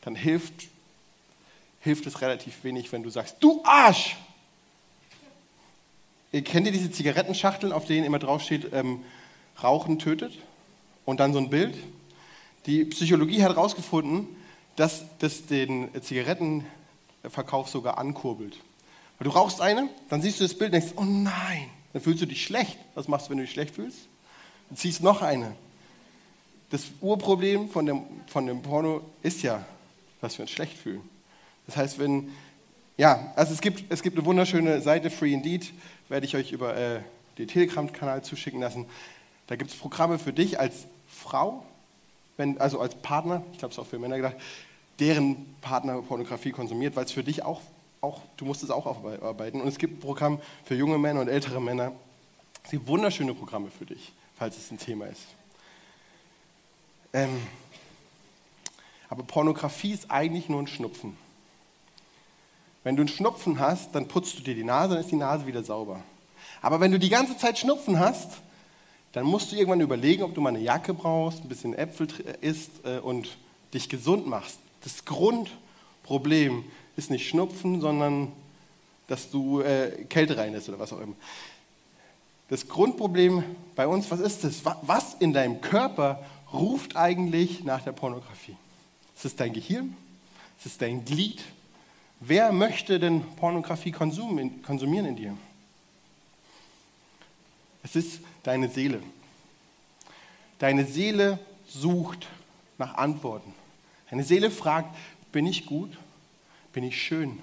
dann 0.02 0.14
hilft 0.14 0.68
hilft 1.80 2.06
es 2.06 2.20
relativ 2.20 2.62
wenig, 2.62 2.92
wenn 2.92 3.02
du 3.02 3.10
sagst, 3.10 3.36
du 3.40 3.62
Arsch! 3.64 4.16
Ihr 6.32 6.44
kennt 6.44 6.66
ihr 6.66 6.72
diese 6.72 6.92
Zigarettenschachteln, 6.92 7.72
auf 7.72 7.86
denen 7.86 8.04
immer 8.04 8.20
draufsteht, 8.20 8.72
ähm, 8.72 9.02
Rauchen 9.62 9.98
tötet? 9.98 10.38
Und 11.04 11.18
dann 11.18 11.32
so 11.32 11.40
ein 11.40 11.50
Bild. 11.50 11.76
Die 12.66 12.84
Psychologie 12.84 13.42
hat 13.42 13.56
herausgefunden, 13.56 14.28
dass 14.76 15.04
das 15.18 15.46
den 15.46 15.88
Zigarettenverkauf 16.00 17.68
sogar 17.68 17.98
ankurbelt. 17.98 18.56
Weil 19.18 19.24
du 19.24 19.30
rauchst 19.30 19.60
eine, 19.60 19.88
dann 20.08 20.22
siehst 20.22 20.38
du 20.38 20.44
das 20.44 20.54
Bild 20.54 20.72
und 20.72 20.80
denkst, 20.80 20.94
oh 20.96 21.04
nein, 21.04 21.68
dann 21.92 22.02
fühlst 22.02 22.22
du 22.22 22.26
dich 22.26 22.44
schlecht. 22.44 22.78
Was 22.94 23.08
machst 23.08 23.26
du, 23.26 23.30
wenn 23.30 23.38
du 23.38 23.44
dich 23.44 23.52
schlecht 23.52 23.74
fühlst? 23.74 23.98
Du 24.68 24.76
ziehst 24.76 25.02
noch 25.02 25.22
eine. 25.22 25.56
Das 26.70 26.84
Urproblem 27.00 27.68
von 27.70 27.86
dem, 27.86 28.02
von 28.28 28.46
dem 28.46 28.62
Porno 28.62 29.02
ist 29.22 29.42
ja, 29.42 29.64
dass 30.20 30.38
wir 30.38 30.44
uns 30.44 30.50
schlecht 30.52 30.76
fühlen. 30.78 31.02
Das 31.70 31.76
heißt, 31.76 31.98
wenn, 32.00 32.32
ja, 32.96 33.32
also 33.36 33.52
es 33.52 33.60
gibt, 33.60 33.84
es 33.92 34.02
gibt 34.02 34.16
eine 34.18 34.26
wunderschöne 34.26 34.80
Seite, 34.80 35.08
Free 35.08 35.32
Indeed, 35.32 35.72
werde 36.08 36.26
ich 36.26 36.34
euch 36.34 36.50
über 36.50 36.76
äh, 36.76 36.98
den 37.38 37.46
Telegram-Kanal 37.46 38.24
zuschicken 38.24 38.60
lassen. 38.60 38.86
Da 39.46 39.54
gibt 39.54 39.70
es 39.70 39.76
Programme 39.76 40.18
für 40.18 40.32
dich 40.32 40.58
als 40.58 40.86
Frau, 41.08 41.64
wenn, 42.36 42.60
also 42.60 42.80
als 42.80 42.96
Partner, 42.96 43.44
ich 43.52 43.58
glaube, 43.58 43.70
es 43.70 43.78
ist 43.78 43.84
auch 43.84 43.86
für 43.86 44.00
Männer 44.00 44.16
gedacht, 44.16 44.34
deren 44.98 45.54
Partner 45.60 46.02
Pornografie 46.02 46.50
konsumiert, 46.50 46.96
weil 46.96 47.04
es 47.04 47.12
für 47.12 47.22
dich 47.22 47.44
auch, 47.44 47.60
auch, 48.00 48.20
du 48.36 48.46
musst 48.46 48.64
es 48.64 48.70
auch 48.70 48.86
aufarbeiten. 48.86 49.60
Und 49.60 49.68
es 49.68 49.78
gibt 49.78 49.98
ein 49.98 50.00
Programm 50.00 50.40
für 50.64 50.74
junge 50.74 50.98
Männer 50.98 51.20
und 51.20 51.28
ältere 51.28 51.60
Männer. 51.60 51.92
Es 52.64 52.72
gibt 52.72 52.88
wunderschöne 52.88 53.32
Programme 53.32 53.70
für 53.70 53.86
dich, 53.86 54.12
falls 54.36 54.58
es 54.58 54.72
ein 54.72 54.78
Thema 54.78 55.06
ist. 55.06 55.22
Ähm, 57.12 57.40
aber 59.08 59.24
Pornografie 59.24 59.92
ist 59.92 60.10
eigentlich 60.10 60.48
nur 60.48 60.60
ein 60.60 60.66
Schnupfen. 60.66 61.16
Wenn 62.82 62.96
du 62.96 63.02
einen 63.02 63.08
Schnupfen 63.08 63.58
hast, 63.58 63.94
dann 63.94 64.08
putzt 64.08 64.38
du 64.38 64.42
dir 64.42 64.54
die 64.54 64.64
Nase, 64.64 64.94
dann 64.94 65.02
ist 65.02 65.10
die 65.10 65.16
Nase 65.16 65.46
wieder 65.46 65.62
sauber. 65.62 66.02
Aber 66.62 66.80
wenn 66.80 66.92
du 66.92 66.98
die 66.98 67.08
ganze 67.08 67.36
Zeit 67.36 67.58
Schnupfen 67.58 67.98
hast, 67.98 68.40
dann 69.12 69.26
musst 69.26 69.52
du 69.52 69.56
irgendwann 69.56 69.80
überlegen, 69.80 70.22
ob 70.22 70.34
du 70.34 70.40
mal 70.40 70.50
eine 70.50 70.60
Jacke 70.60 70.94
brauchst, 70.94 71.42
ein 71.42 71.48
bisschen 71.48 71.74
Äpfel 71.74 72.08
isst 72.40 72.70
äh, 72.84 72.98
und 72.98 73.36
dich 73.74 73.88
gesund 73.88 74.26
machst. 74.26 74.58
Das 74.82 75.04
Grundproblem 75.04 76.64
ist 76.96 77.10
nicht 77.10 77.28
Schnupfen, 77.28 77.80
sondern 77.80 78.32
dass 79.08 79.30
du 79.30 79.60
äh, 79.60 80.04
Kälte 80.08 80.36
reinlässt 80.36 80.68
oder 80.68 80.78
was 80.78 80.92
auch 80.92 81.00
immer. 81.00 81.14
Das 82.48 82.66
Grundproblem 82.66 83.44
bei 83.74 83.86
uns, 83.86 84.10
was 84.10 84.20
ist 84.20 84.44
das? 84.44 84.62
Was 84.82 85.14
in 85.14 85.32
deinem 85.32 85.60
Körper 85.60 86.24
ruft 86.52 86.96
eigentlich 86.96 87.62
nach 87.64 87.82
der 87.82 87.92
Pornografie? 87.92 88.56
Ist 89.16 89.24
es 89.24 89.36
dein 89.36 89.52
Gehirn? 89.52 89.96
Ist 90.58 90.66
es 90.66 90.78
dein 90.78 91.04
Glied? 91.04 91.42
Wer 92.20 92.52
möchte 92.52 93.00
denn 93.00 93.24
Pornografie 93.36 93.92
konsumieren 93.92 95.06
in 95.06 95.16
dir? 95.16 95.36
Es 97.82 97.96
ist 97.96 98.20
deine 98.42 98.68
Seele. 98.68 99.02
Deine 100.58 100.84
Seele 100.84 101.38
sucht 101.66 102.28
nach 102.76 102.94
Antworten. 102.94 103.54
Deine 104.10 104.22
Seele 104.22 104.50
fragt, 104.50 104.94
bin 105.32 105.46
ich 105.46 105.64
gut? 105.64 105.96
Bin 106.74 106.84
ich 106.84 107.02
schön? 107.02 107.38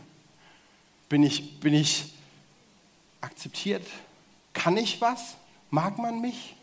Bin 1.09 1.23
ich, 1.23 1.59
bin 1.59 1.73
ich 1.73 2.13
akzeptiert? 3.19 3.85
Kann 4.53 4.77
ich 4.77 5.01
was? 5.01 5.37
Mag 5.71 5.97
man 5.97 6.21
mich? 6.21 6.55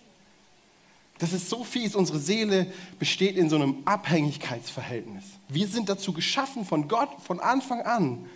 Das 1.24 1.32
ist 1.32 1.48
so 1.48 1.64
fies. 1.64 1.94
Unsere 1.94 2.18
Seele 2.18 2.70
besteht 2.98 3.38
in 3.38 3.48
so 3.48 3.56
einem 3.56 3.78
Abhängigkeitsverhältnis. 3.86 5.24
Wir 5.48 5.66
sind 5.66 5.88
dazu 5.88 6.12
geschaffen 6.12 6.66
von 6.66 6.86
Gott 6.86 7.08
von 7.22 7.40
Anfang 7.40 7.80
an, 7.80 8.26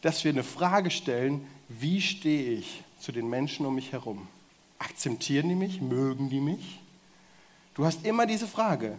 dass 0.00 0.22
wir 0.22 0.30
eine 0.30 0.44
Frage 0.44 0.92
stellen, 0.92 1.44
wie 1.68 2.00
stehe 2.00 2.52
ich 2.52 2.84
zu 3.00 3.10
den 3.10 3.28
Menschen 3.28 3.66
um 3.66 3.74
mich 3.74 3.90
herum? 3.90 4.28
Akzeptieren 4.78 5.48
die 5.48 5.56
mich? 5.56 5.80
Mögen 5.80 6.30
die 6.30 6.38
mich? 6.38 6.78
Du 7.74 7.84
hast 7.84 8.06
immer 8.06 8.24
diese 8.24 8.46
Frage. 8.46 8.96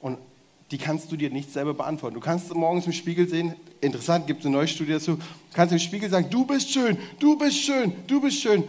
Und 0.00 0.16
die 0.70 0.78
kannst 0.78 1.12
du 1.12 1.16
dir 1.16 1.28
nicht 1.28 1.52
selber 1.52 1.74
beantworten. 1.74 2.14
Du 2.14 2.22
kannst 2.22 2.54
morgens 2.54 2.86
im 2.86 2.94
Spiegel 2.94 3.28
sehen, 3.28 3.54
interessant, 3.82 4.26
gibt 4.26 4.40
es 4.40 4.46
eine 4.46 4.56
neue 4.56 4.66
Studie 4.66 4.92
dazu, 4.92 5.16
du 5.16 5.22
kannst 5.52 5.74
im 5.74 5.78
Spiegel 5.78 6.08
sagen, 6.08 6.30
du 6.30 6.46
bist 6.46 6.70
schön, 6.70 6.96
du 7.18 7.36
bist 7.36 7.58
schön, 7.58 7.92
du 8.06 8.18
bist 8.18 8.40
schön. 8.40 8.64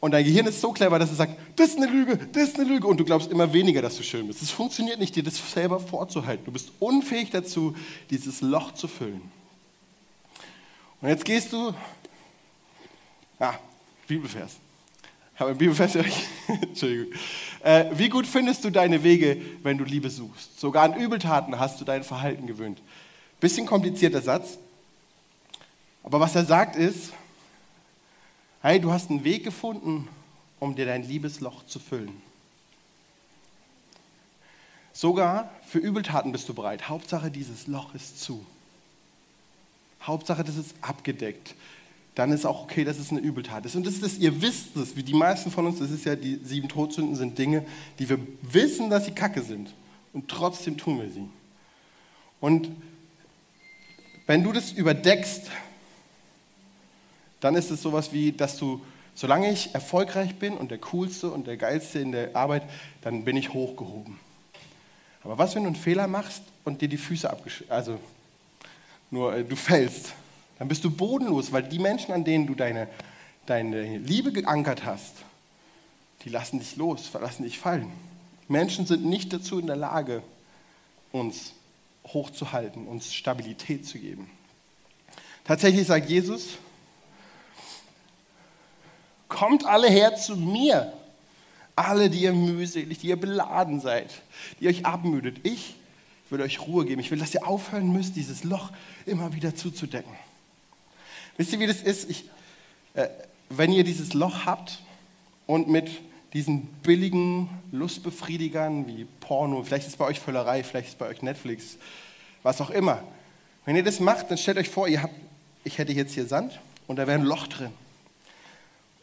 Und 0.00 0.12
dein 0.12 0.24
Gehirn 0.24 0.46
ist 0.46 0.62
so 0.62 0.72
clever, 0.72 0.98
dass 0.98 1.10
es 1.10 1.18
sagt, 1.18 1.34
das 1.56 1.70
ist 1.70 1.76
eine 1.76 1.86
Lüge, 1.86 2.16
das 2.32 2.44
ist 2.44 2.58
eine 2.58 2.66
Lüge. 2.66 2.86
Und 2.86 2.98
du 2.98 3.04
glaubst 3.04 3.30
immer 3.30 3.52
weniger, 3.52 3.82
dass 3.82 3.98
du 3.98 4.02
schön 4.02 4.26
bist. 4.26 4.40
Es 4.40 4.50
funktioniert 4.50 4.98
nicht, 4.98 5.14
dir 5.14 5.22
das 5.22 5.52
selber 5.52 5.78
vorzuhalten. 5.78 6.46
Du 6.46 6.52
bist 6.52 6.72
unfähig 6.80 7.30
dazu, 7.30 7.76
dieses 8.08 8.40
Loch 8.40 8.72
zu 8.72 8.88
füllen. 8.88 9.20
Und 11.02 11.08
jetzt 11.10 11.24
gehst 11.24 11.52
du, 11.52 11.74
ah, 13.38 13.54
Bibelvers. 14.06 14.56
Habe 15.36 15.50
ein 15.50 15.58
Bibelvers. 15.58 15.94
Entschuldigung. 16.48 17.12
Äh, 17.62 17.86
wie 17.92 18.08
gut 18.08 18.26
findest 18.26 18.64
du 18.64 18.70
deine 18.70 19.02
Wege, 19.02 19.40
wenn 19.62 19.76
du 19.76 19.84
Liebe 19.84 20.08
suchst? 20.08 20.58
Sogar 20.58 20.84
an 20.84 20.94
Übeltaten 20.94 21.58
hast 21.58 21.80
du 21.80 21.84
dein 21.84 22.04
Verhalten 22.04 22.46
gewöhnt. 22.46 22.80
Bisschen 23.38 23.66
komplizierter 23.66 24.22
Satz. 24.22 24.58
Aber 26.02 26.20
was 26.20 26.34
er 26.34 26.44
sagt 26.44 26.76
ist, 26.76 27.12
hey, 28.62 28.80
du 28.80 28.92
hast 28.92 29.10
einen 29.10 29.24
Weg 29.24 29.44
gefunden, 29.44 30.08
um 30.58 30.74
dir 30.74 30.86
dein 30.86 31.02
Liebesloch 31.02 31.64
zu 31.66 31.78
füllen. 31.78 32.20
Sogar 34.92 35.50
für 35.66 35.78
Übeltaten 35.78 36.32
bist 36.32 36.48
du 36.48 36.54
bereit. 36.54 36.88
Hauptsache, 36.88 37.30
dieses 37.30 37.66
Loch 37.66 37.94
ist 37.94 38.20
zu. 38.20 38.44
Hauptsache, 40.02 40.44
das 40.44 40.56
ist 40.56 40.74
abgedeckt. 40.82 41.54
Dann 42.14 42.32
ist 42.32 42.44
auch 42.44 42.64
okay, 42.64 42.84
dass 42.84 42.98
es 42.98 43.10
eine 43.10 43.20
Übeltat 43.20 43.64
ist. 43.64 43.76
Und 43.76 43.86
das 43.86 43.94
ist, 43.94 44.18
ihr 44.18 44.42
wisst 44.42 44.76
es, 44.76 44.96
wie 44.96 45.02
die 45.02 45.14
meisten 45.14 45.50
von 45.50 45.66
uns, 45.66 45.78
das 45.78 45.90
ist 45.90 46.04
ja, 46.04 46.16
die 46.16 46.40
sieben 46.42 46.68
Todsünden 46.68 47.16
sind 47.16 47.38
Dinge, 47.38 47.64
die 47.98 48.08
wir 48.08 48.18
wissen, 48.42 48.90
dass 48.90 49.06
sie 49.06 49.12
kacke 49.12 49.42
sind. 49.42 49.72
Und 50.12 50.28
trotzdem 50.28 50.76
tun 50.76 51.00
wir 51.00 51.08
sie. 51.08 51.28
Und 52.40 52.68
wenn 54.26 54.42
du 54.42 54.52
das 54.52 54.72
überdeckst, 54.72 55.50
dann 57.40 57.54
ist 57.54 57.70
es 57.70 57.82
sowas 57.82 58.12
wie, 58.12 58.32
dass 58.32 58.56
du, 58.56 58.80
solange 59.14 59.50
ich 59.50 59.74
erfolgreich 59.74 60.36
bin 60.36 60.56
und 60.56 60.70
der 60.70 60.78
Coolste 60.78 61.30
und 61.30 61.46
der 61.46 61.56
Geilste 61.56 61.98
in 61.98 62.12
der 62.12 62.36
Arbeit, 62.36 62.62
dann 63.02 63.24
bin 63.24 63.36
ich 63.36 63.52
hochgehoben. 63.52 64.18
Aber 65.22 65.38
was, 65.38 65.54
wenn 65.54 65.64
du 65.64 65.68
einen 65.68 65.76
Fehler 65.76 66.06
machst 66.06 66.42
und 66.64 66.80
dir 66.80 66.88
die 66.88 66.96
Füße 66.96 67.28
abgeschnitten, 67.28 67.72
also 67.72 67.98
nur 69.10 69.34
äh, 69.34 69.44
du 69.44 69.56
fällst, 69.56 70.12
dann 70.58 70.68
bist 70.68 70.84
du 70.84 70.90
bodenlos, 70.90 71.52
weil 71.52 71.62
die 71.62 71.78
Menschen, 71.78 72.12
an 72.12 72.24
denen 72.24 72.46
du 72.46 72.54
deine, 72.54 72.88
deine 73.46 73.98
Liebe 73.98 74.32
geankert 74.32 74.84
hast, 74.84 75.16
die 76.24 76.28
lassen 76.28 76.58
dich 76.58 76.76
los, 76.76 77.06
verlassen 77.06 77.44
dich 77.44 77.58
fallen. 77.58 77.90
Menschen 78.48 78.86
sind 78.86 79.04
nicht 79.04 79.32
dazu 79.32 79.58
in 79.58 79.66
der 79.66 79.76
Lage, 79.76 80.22
uns 81.12 81.52
hochzuhalten, 82.06 82.86
uns 82.86 83.12
Stabilität 83.14 83.86
zu 83.86 83.98
geben. 83.98 84.30
Tatsächlich 85.44 85.86
sagt 85.86 86.08
Jesus, 86.08 86.58
kommt 89.30 89.64
alle 89.64 89.88
her 89.88 90.16
zu 90.16 90.36
mir, 90.36 90.92
alle, 91.74 92.10
die 92.10 92.20
ihr 92.20 92.34
mühselig, 92.34 92.98
die 92.98 93.06
ihr 93.06 93.18
beladen 93.18 93.80
seid, 93.80 94.10
die 94.60 94.68
euch 94.68 94.84
abmüdet. 94.84 95.38
Ich 95.44 95.76
will 96.28 96.42
euch 96.42 96.60
Ruhe 96.60 96.84
geben. 96.84 97.00
Ich 97.00 97.10
will, 97.10 97.18
dass 97.18 97.32
ihr 97.34 97.46
aufhören 97.46 97.90
müsst, 97.90 98.16
dieses 98.16 98.44
Loch 98.44 98.70
immer 99.06 99.32
wieder 99.32 99.54
zuzudecken. 99.54 100.12
Wisst 101.38 101.52
ihr, 101.54 101.60
wie 101.60 101.66
das 101.66 101.80
ist? 101.80 102.10
Ich, 102.10 102.28
äh, 102.94 103.08
wenn 103.48 103.72
ihr 103.72 103.84
dieses 103.84 104.12
Loch 104.12 104.44
habt 104.44 104.82
und 105.46 105.68
mit 105.68 105.90
diesen 106.34 106.66
billigen 106.82 107.48
Lustbefriedigern 107.72 108.86
wie 108.86 109.06
Porno, 109.20 109.62
vielleicht 109.62 109.86
ist 109.86 109.94
es 109.94 109.96
bei 109.96 110.04
euch 110.04 110.20
Völlerei, 110.20 110.62
vielleicht 110.62 110.88
ist 110.88 110.92
es 110.92 110.98
bei 110.98 111.08
euch 111.08 111.22
Netflix, 111.22 111.78
was 112.42 112.60
auch 112.60 112.70
immer. 112.70 113.02
Wenn 113.64 113.74
ihr 113.74 113.82
das 113.82 114.00
macht, 114.00 114.30
dann 114.30 114.38
stellt 114.38 114.58
euch 114.58 114.68
vor, 114.68 114.86
ihr 114.86 115.02
habt, 115.02 115.14
ich 115.64 115.78
hätte 115.78 115.92
jetzt 115.92 116.14
hier 116.14 116.26
Sand 116.26 116.60
und 116.86 116.96
da 116.96 117.06
wäre 117.06 117.18
ein 117.18 117.24
Loch 117.24 117.46
drin. 117.46 117.72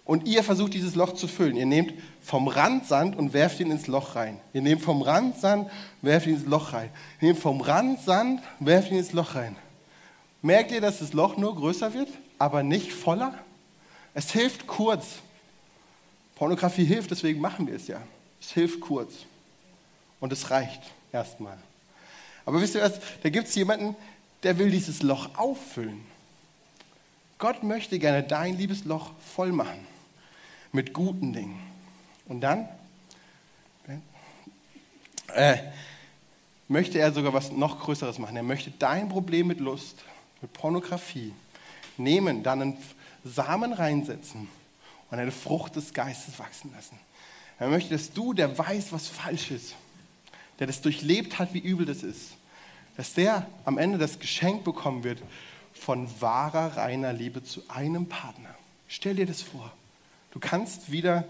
Und 0.08 0.26
ihr 0.26 0.42
versucht 0.42 0.74
dieses 0.74 0.96
Loch 0.96 1.16
zu 1.16 1.28
füllen. 1.28 1.58
Ihr 1.58 1.66
nehmt 1.66 1.94
vom 2.22 2.48
Rand 2.48 2.86
Sand 2.86 3.18
und 3.18 3.34
werft 3.34 3.60
ihn 3.60 3.70
ins 3.70 3.88
Loch 3.88 4.16
rein. 4.16 4.40
Ihr 4.54 4.62
nehmt 4.62 4.82
vom 4.82 5.02
Rand 5.02 5.38
Sand, 5.38 5.70
werft 6.02 6.28
ihn 6.28 6.36
ins 6.36 6.46
Loch 6.46 6.72
rein. 6.72 6.90
Ihr 7.20 7.28
nehmt 7.28 7.40
vom 7.40 7.60
Rand 7.60 8.00
Sand, 8.00 8.42
werft 8.62 8.90
ihn 8.90 9.00
ins 9.00 9.12
Loch 9.12 9.36
rein. 9.36 9.58
Merkt 10.42 10.72
ihr, 10.72 10.80
dass 10.80 11.00
das 11.00 11.12
Loch 11.12 11.36
nur 11.36 11.54
größer 11.54 11.94
wird, 11.94 12.08
aber 12.40 12.64
nicht 12.64 12.94
voller? 12.94 13.34
Es 14.14 14.32
hilft 14.32 14.66
kurz. 14.66 15.18
Pornografie 16.36 16.86
hilft, 16.86 17.12
deswegen 17.12 17.42
machen 17.42 17.68
wir 17.68 17.76
es 17.76 17.88
ja. 17.88 18.02
Es 18.40 18.54
hilft 18.54 18.80
kurz. 18.80 19.14
Und 20.22 20.32
es 20.32 20.50
reicht 20.50 20.84
erstmal. 21.12 21.58
Aber 22.46 22.62
wisst 22.62 22.76
ihr 22.76 22.82
was? 22.82 23.02
Da 23.24 23.30
gibt 23.30 23.50
es 23.50 23.56
jemanden, 23.56 23.94
der 24.44 24.58
will 24.58 24.72
dieses 24.72 25.04
Loch 25.04 25.38
auffüllen. 25.38 26.00
Gott 27.40 27.62
möchte 27.64 28.00
gerne 28.00 28.24
dein 28.24 28.58
Liebesloch 28.58 29.12
voll 29.36 29.52
machen 29.52 29.97
mit 30.72 30.94
guten 30.94 31.34
Dingen. 31.34 31.60
Und 32.28 32.42
dann 32.42 32.68
äh, 35.34 35.58
möchte 36.68 37.00
er 37.00 37.12
sogar 37.12 37.34
was 37.34 37.52
noch 37.52 37.80
Größeres 37.80 38.20
machen. 38.20 38.36
Er 38.36 38.44
möchte 38.44 38.72
dein 38.72 39.10
Problem 39.10 39.48
mit 39.48 39.60
Lust, 39.60 40.04
mit 40.42 40.54
Pornografie 40.54 41.34
nehmen, 41.98 42.44
dann 42.44 42.62
einen 42.62 42.78
Samen 43.24 43.74
reinsetzen 43.74 44.48
und 45.10 45.20
eine 45.20 45.32
Frucht 45.32 45.76
des 45.76 45.94
Geistes 45.94 46.40
wachsen 46.40 46.72
lassen. 46.76 46.98
Er 47.60 47.70
möchte, 47.70 47.92
dass 47.92 48.14
du, 48.14 48.34
der 48.34 48.58
weiß, 48.58 48.92
was 48.92 49.08
falsch 49.08 49.52
ist, 49.52 49.76
der 50.60 50.68
das 50.68 50.82
durchlebt 50.82 51.40
hat, 51.40 51.54
wie 51.54 51.60
übel 51.60 51.86
das 51.86 52.04
ist, 52.04 52.32
dass 52.98 53.14
der 53.14 53.48
am 53.66 53.78
Ende 53.78 53.98
das 53.98 54.20
Geschenk 54.20 54.64
bekommen 54.64 55.04
wird 55.04 55.22
von 55.74 56.10
wahrer, 56.20 56.78
reiner 56.78 57.14
Liebe 57.14 57.44
zu 57.44 57.62
einem 57.70 58.08
Partner. 58.08 58.56
Stell 58.88 59.16
dir 59.16 59.26
das 59.26 59.42
vor. 59.42 59.72
Du 60.38 60.42
kannst 60.48 60.92
wieder 60.92 61.24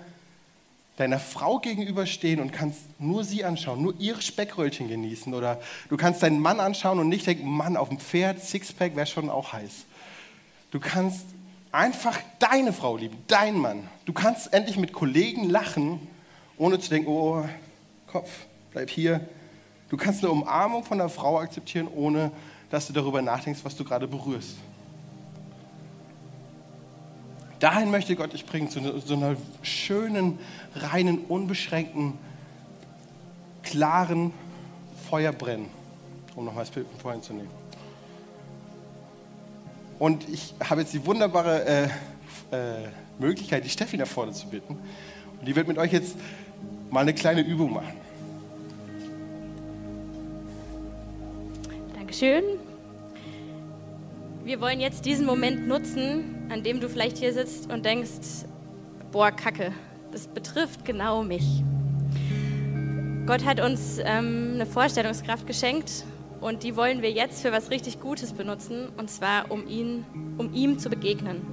deiner 0.98 1.17
Frau 1.17 1.60
gegenüberstehen 1.60 2.41
und 2.41 2.52
kannst 2.52 2.82
nur 3.00 3.24
sie 3.24 3.46
anschauen, 3.46 3.82
nur 3.82 3.93
ihre 4.00 4.22
Speckröllchen 4.22 4.89
genießen. 4.89 5.34
Oder 5.34 5.62
du 5.88 5.96
kannst 5.96 6.24
deinen 6.24 6.41
Mann 6.41 6.60
anschauen 6.60 7.00
und 7.00 7.08
nicht 7.08 7.26
denken, 7.26 7.48
Mann, 7.48 7.78
auf 7.78 7.88
dem 7.88 8.00
Pferd, 8.00 8.43
Sixpack 8.43 8.98
wäre 8.98 9.06
schon 9.06 9.30
auch 9.30 9.54
heiß. 9.54 9.86
Du 10.72 10.82
kannst 10.82 11.26
einfach 11.72 12.20
deine 12.39 12.74
Frau 12.74 12.98
lieben, 12.98 13.15
deinen 13.28 13.62
Mann. 13.62 13.88
Du 14.04 14.12
kannst 14.12 14.52
endlich 14.52 14.76
mit 14.76 14.91
Kollegen 14.91 15.50
lachen, 15.50 16.06
ohne 16.58 16.78
zu 16.78 16.89
denken, 16.89 17.08
oh, 17.10 17.48
Kopf, 18.08 18.30
bleib 18.74 18.89
hier. 18.89 19.22
Du 19.88 19.96
kannst 19.96 20.22
eine 20.22 20.34
Umarmung 20.34 20.84
von 20.84 20.98
der 20.98 21.08
Frau 21.08 21.39
akzeptieren, 21.39 21.88
ohne 21.88 22.30
dass 22.70 22.88
du 22.88 22.91
darüber 22.91 23.22
nachdenkst, 23.22 23.62
was 23.63 23.78
du 23.78 23.86
gerade 23.86 24.06
berührst. 24.06 24.58
Dahin 27.60 27.89
möchte 27.89 28.15
Gott 28.15 28.34
dich 28.34 28.46
bringen, 28.46 28.70
zu 28.70 28.80
so 29.00 29.15
einer 29.15 29.36
schönen, 29.63 30.38
reinen, 30.76 31.26
unbeschränkten, 31.26 32.13
klaren 33.63 34.32
Feuerbrennen, 35.10 35.67
um 36.36 36.46
nochmal 36.46 36.65
das 36.65 36.74
Bild 36.74 36.88
von 36.88 37.00
vorhin 37.00 37.24
zu 37.24 37.34
nehmen. 37.34 37.50
Und 39.98 40.30
ich 40.30 40.54
habe 40.63 40.82
jetzt 40.82 40.93
die 40.93 41.04
wunderbare 41.04 41.65
äh, 41.65 41.84
äh, 42.56 42.88
Möglichkeit, 43.17 43.65
die 43.65 43.70
Steffi 43.70 43.98
nach 43.98 44.08
vorne 44.08 44.32
zu 44.34 44.48
bitten. 44.48 44.78
Und 45.39 45.48
die 45.48 45.56
wird 45.56 45.67
mit 45.67 45.80
euch 45.80 45.91
jetzt 45.91 46.15
mal 46.91 47.00
eine 47.02 47.15
kleine 47.15 47.41
Übung 47.41 47.74
machen. 47.74 47.93
Dankeschön. 51.96 52.43
Wir 54.46 54.62
wollen 54.62 54.80
jetzt 54.80 55.06
diesen 55.06 55.26
Moment 55.26 55.67
nutzen, 55.67 56.37
an 56.49 56.63
dem 56.63 56.79
du 56.79 56.89
vielleicht 56.89 57.17
hier 57.17 57.33
sitzt 57.33 57.71
und 57.71 57.86
denkst, 57.86 58.45
boah, 59.12 59.31
Kacke, 59.31 59.73
das 60.12 60.27
betrifft 60.27 60.86
genau 60.86 61.23
mich. 61.23 61.63
Gott 63.25 63.45
hat 63.45 63.60
uns 63.60 63.99
ähm, 64.03 64.51
eine 64.53 64.65
Vorstellungskraft 64.65 65.47
geschenkt 65.47 66.05
und 66.39 66.63
die 66.63 66.75
wollen 66.75 67.01
wir 67.01 67.12
jetzt 67.12 67.41
für 67.41 67.51
was 67.51 67.71
richtig 67.71 67.99
Gutes 67.99 68.31
benutzen, 68.33 68.88
und 68.97 69.10
zwar 69.10 69.51
um, 69.51 69.67
ihn, 69.67 70.05
um 70.38 70.53
ihm 70.53 70.79
zu 70.79 70.89
begegnen. 70.89 71.45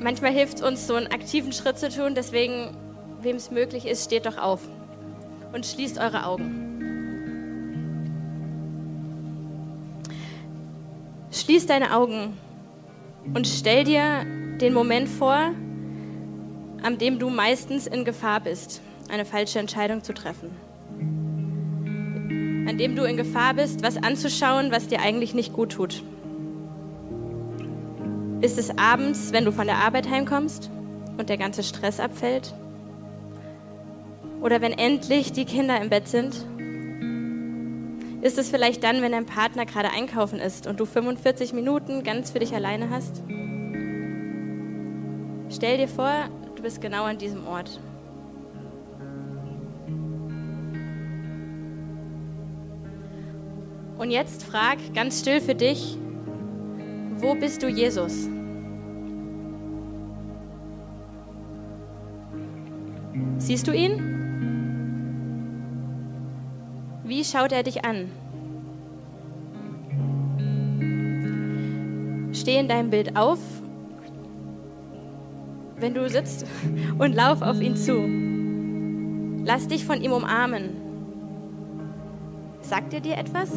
Manchmal 0.00 0.32
hilft 0.32 0.62
uns 0.62 0.86
so 0.86 0.94
einen 0.94 1.08
aktiven 1.08 1.52
Schritt 1.52 1.78
zu 1.78 1.88
tun, 1.90 2.14
deswegen, 2.14 2.76
wem 3.20 3.36
es 3.36 3.50
möglich 3.50 3.86
ist, 3.86 4.04
steht 4.04 4.26
doch 4.26 4.38
auf 4.38 4.60
und 5.52 5.66
schließt 5.66 5.98
eure 5.98 6.24
Augen. 6.24 6.69
Schließ 11.50 11.66
deine 11.66 11.96
Augen 11.96 12.38
und 13.34 13.44
stell 13.44 13.82
dir 13.82 14.24
den 14.60 14.72
Moment 14.72 15.08
vor, 15.08 15.50
an 16.80 16.96
dem 17.00 17.18
du 17.18 17.28
meistens 17.28 17.88
in 17.88 18.04
Gefahr 18.04 18.38
bist, 18.38 18.80
eine 19.08 19.24
falsche 19.24 19.58
Entscheidung 19.58 20.04
zu 20.04 20.14
treffen. 20.14 20.50
An 22.68 22.78
dem 22.78 22.94
du 22.94 23.02
in 23.02 23.16
Gefahr 23.16 23.54
bist, 23.54 23.82
was 23.82 23.96
anzuschauen, 23.96 24.70
was 24.70 24.86
dir 24.86 25.00
eigentlich 25.00 25.34
nicht 25.34 25.52
gut 25.52 25.72
tut. 25.72 26.04
Ist 28.42 28.56
es 28.56 28.70
abends, 28.78 29.32
wenn 29.32 29.44
du 29.44 29.50
von 29.50 29.66
der 29.66 29.78
Arbeit 29.78 30.08
heimkommst 30.08 30.70
und 31.18 31.30
der 31.30 31.36
ganze 31.36 31.64
Stress 31.64 31.98
abfällt? 31.98 32.54
Oder 34.40 34.60
wenn 34.60 34.72
endlich 34.72 35.32
die 35.32 35.46
Kinder 35.46 35.82
im 35.82 35.88
Bett 35.88 36.06
sind? 36.06 36.46
Ist 38.22 38.36
es 38.36 38.50
vielleicht 38.50 38.84
dann, 38.84 39.00
wenn 39.00 39.12
dein 39.12 39.24
Partner 39.24 39.64
gerade 39.64 39.90
einkaufen 39.90 40.38
ist 40.38 40.66
und 40.66 40.78
du 40.78 40.84
45 40.84 41.54
Minuten 41.54 42.02
ganz 42.02 42.30
für 42.30 42.38
dich 42.38 42.54
alleine 42.54 42.90
hast? 42.90 43.22
Stell 45.48 45.78
dir 45.78 45.88
vor, 45.88 46.28
du 46.54 46.62
bist 46.62 46.82
genau 46.82 47.04
an 47.04 47.16
diesem 47.16 47.46
Ort. 47.46 47.80
Und 53.96 54.10
jetzt 54.10 54.44
frag 54.44 54.78
ganz 54.94 55.20
still 55.20 55.40
für 55.40 55.54
dich, 55.54 55.96
wo 57.14 57.34
bist 57.34 57.62
du 57.62 57.68
Jesus? 57.68 58.28
Siehst 63.38 63.66
du 63.66 63.72
ihn? 63.72 64.19
Wie 67.10 67.24
schaut 67.24 67.50
er 67.50 67.64
dich 67.64 67.84
an? 67.84 68.08
Steh 72.32 72.56
in 72.56 72.68
deinem 72.68 72.90
Bild 72.90 73.16
auf 73.16 73.40
wenn 75.80 75.94
du 75.94 76.08
sitzt 76.08 76.46
und 76.98 77.14
lauf 77.14 77.42
auf 77.42 77.60
ihn 77.60 77.74
zu. 77.74 78.06
Lass 79.44 79.66
dich 79.66 79.84
von 79.84 80.00
ihm 80.02 80.12
umarmen. 80.12 80.76
Sagt 82.60 82.94
er 82.94 83.00
dir 83.00 83.16
etwas? 83.16 83.50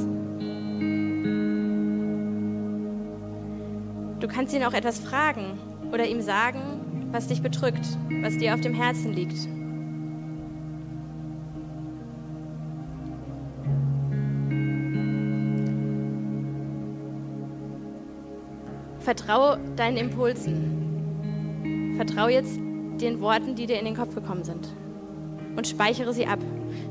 Du 4.20 4.28
kannst 4.28 4.56
ihn 4.56 4.63
auch 4.63 4.74
etwas 4.74 4.98
fragen 4.98 5.60
oder 5.92 6.08
ihm 6.08 6.22
sagen, 6.22 6.62
was 7.12 7.28
dich 7.28 7.44
bedrückt, 7.44 7.86
was 8.24 8.38
dir 8.38 8.56
auf 8.56 8.62
dem 8.62 8.74
Herzen 8.74 9.13
liegt. 9.13 9.48
Vertraue 19.04 19.60
deinen 19.76 19.98
Impulsen. 19.98 21.94
Vertraue 21.98 22.32
jetzt 22.32 22.58
den 23.02 23.20
Worten, 23.20 23.56
die 23.56 23.66
dir 23.66 23.78
in 23.78 23.86
den 23.86 23.98
Kopf 23.98 24.16
gekommen 24.16 24.46
sind. 24.46 24.70
Und 25.58 25.68
speichere 25.68 26.13
sie 26.13 26.26
ab. 26.26 26.39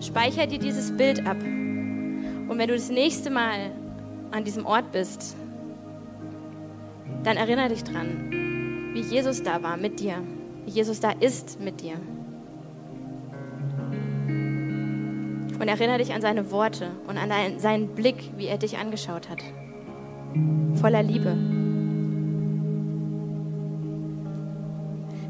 Speichere 0.01 0.47
dir 0.47 0.59
dieses 0.59 0.95
Bild 0.97 1.27
ab. 1.27 1.39
Und 1.43 2.59
wenn 2.59 2.69
du 2.69 2.75
das 2.75 2.91
nächste 2.91 3.31
Mal 3.31 3.71
an 4.31 4.45
diesem 4.45 4.67
Ort 4.67 4.93
bist, 4.93 5.37
dann 7.25 7.39
erinnere 7.39 7.71
dich 7.71 7.83
dran, 7.83 8.91
wie 8.93 9.01
Jesus 9.01 9.43
da 9.43 9.63
war 9.63 9.79
mit 9.79 10.01
dir, 10.01 10.17
wie 10.67 10.71
Jesus 10.71 11.01
da 11.01 11.13
ist 11.13 11.61
mit 11.61 11.81
dir. 11.81 11.95
Und 15.59 15.69
erinnere 15.69 15.99
dich 15.99 16.13
an 16.13 16.21
seine 16.21 16.51
Worte 16.51 16.91
und 17.07 17.17
an 17.17 17.59
seinen 17.59 17.89
Blick, 17.95 18.33
wie 18.37 18.49
er 18.49 18.59
dich 18.59 18.77
angeschaut 18.77 19.31
hat. 19.31 19.39
Voller 20.75 21.03
Liebe. 21.03 21.62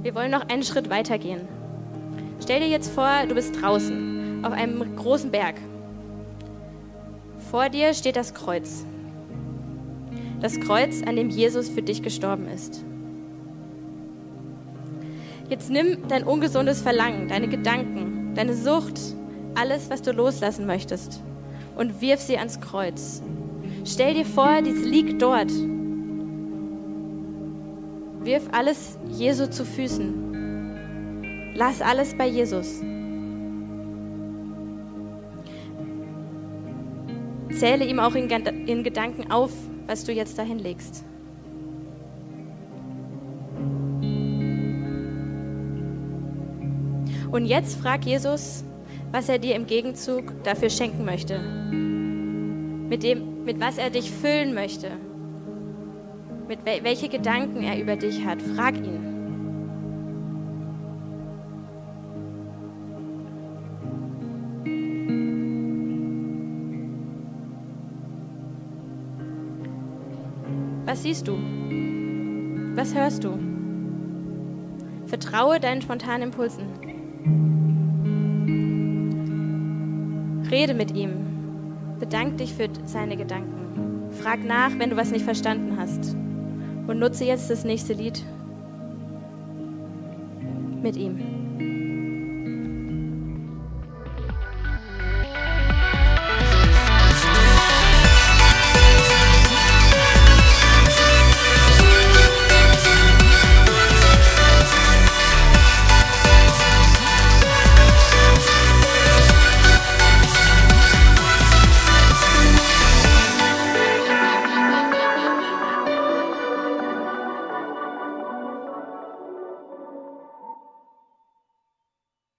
Wir 0.02 0.16
wollen 0.16 0.32
noch 0.32 0.48
einen 0.48 0.64
Schritt 0.64 0.90
weiter 0.90 1.16
gehen. 1.16 1.42
Stell 2.40 2.58
dir 2.58 2.68
jetzt 2.68 2.92
vor, 2.92 3.08
du 3.28 3.36
bist 3.36 3.62
draußen 3.62 4.44
auf 4.44 4.52
einem 4.52 4.96
großen 4.96 5.30
Berg. 5.30 5.54
Vor 7.50 7.68
dir 7.68 7.94
steht 7.94 8.16
das 8.16 8.34
Kreuz. 8.34 8.84
Das 10.40 10.58
Kreuz, 10.58 11.02
an 11.06 11.14
dem 11.14 11.30
Jesus 11.30 11.68
für 11.68 11.82
dich 11.82 12.02
gestorben 12.02 12.48
ist. 12.48 12.84
Jetzt 15.48 15.70
nimm 15.70 16.08
dein 16.08 16.24
ungesundes 16.24 16.82
Verlangen, 16.82 17.28
deine 17.28 17.46
Gedanken, 17.46 18.34
deine 18.34 18.54
Sucht, 18.54 18.98
alles, 19.54 19.88
was 19.88 20.02
du 20.02 20.10
loslassen 20.12 20.66
möchtest 20.66 21.22
und 21.76 22.00
wirf 22.00 22.20
sie 22.20 22.38
ans 22.38 22.60
Kreuz. 22.60 23.22
Stell 23.84 24.14
dir 24.14 24.24
vor, 24.24 24.62
dies 24.62 24.84
liegt 24.84 25.22
dort. 25.22 25.52
Wirf 28.24 28.44
alles 28.52 28.98
Jesu 29.08 29.46
zu 29.48 29.64
Füßen. 29.64 31.52
Lass 31.54 31.82
alles 31.82 32.16
bei 32.16 32.26
Jesus. 32.26 32.80
Zähle 37.50 37.84
ihm 37.84 37.98
auch 38.00 38.14
in, 38.14 38.28
Gedanken 38.82 39.30
auf, 39.30 39.52
was 39.86 40.04
du 40.04 40.12
jetzt 40.12 40.38
dahin 40.38 40.58
legst. 40.58 41.04
Und 47.30 47.46
jetzt 47.46 47.80
frag 47.80 48.04
Jesus, 48.04 48.64
was 49.10 49.28
er 49.28 49.38
dir 49.38 49.54
im 49.56 49.66
Gegenzug 49.66 50.32
dafür 50.44 50.70
schenken 50.70 51.04
möchte. 51.04 51.38
Mit, 52.88 53.02
dem, 53.02 53.44
mit 53.44 53.60
was 53.60 53.78
er 53.78 53.90
dich 53.90 54.10
füllen 54.10 54.54
möchte. 54.54 54.90
Mit 56.52 56.66
wel 56.66 56.84
welche 56.84 57.08
Gedanken 57.08 57.62
er 57.62 57.80
über 57.80 57.96
dich 57.96 58.26
hat. 58.26 58.42
Frag 58.42 58.76
ihn. 58.76 59.00
Was 70.84 71.04
siehst 71.04 71.26
du? 71.26 71.38
Was 72.76 72.94
hörst 72.94 73.24
du? 73.24 73.38
Vertraue 75.06 75.58
deinen 75.58 75.80
spontanen 75.80 76.24
Impulsen. 76.24 76.66
Rede 80.50 80.74
mit 80.74 80.94
ihm. 80.94 81.12
Bedank 81.98 82.36
dich 82.36 82.52
für 82.52 82.68
seine 82.84 83.16
Gedanken. 83.16 84.10
Frag 84.10 84.44
nach, 84.44 84.78
wenn 84.78 84.90
du 84.90 84.96
was 84.96 85.12
nicht 85.12 85.24
verstanden 85.24 85.78
hast. 85.78 86.14
Und 86.86 86.98
nutze 86.98 87.24
jetzt 87.24 87.50
das 87.50 87.64
nächste 87.64 87.92
Lied 87.92 88.24
mit 90.82 90.96
ihm. 90.96 91.41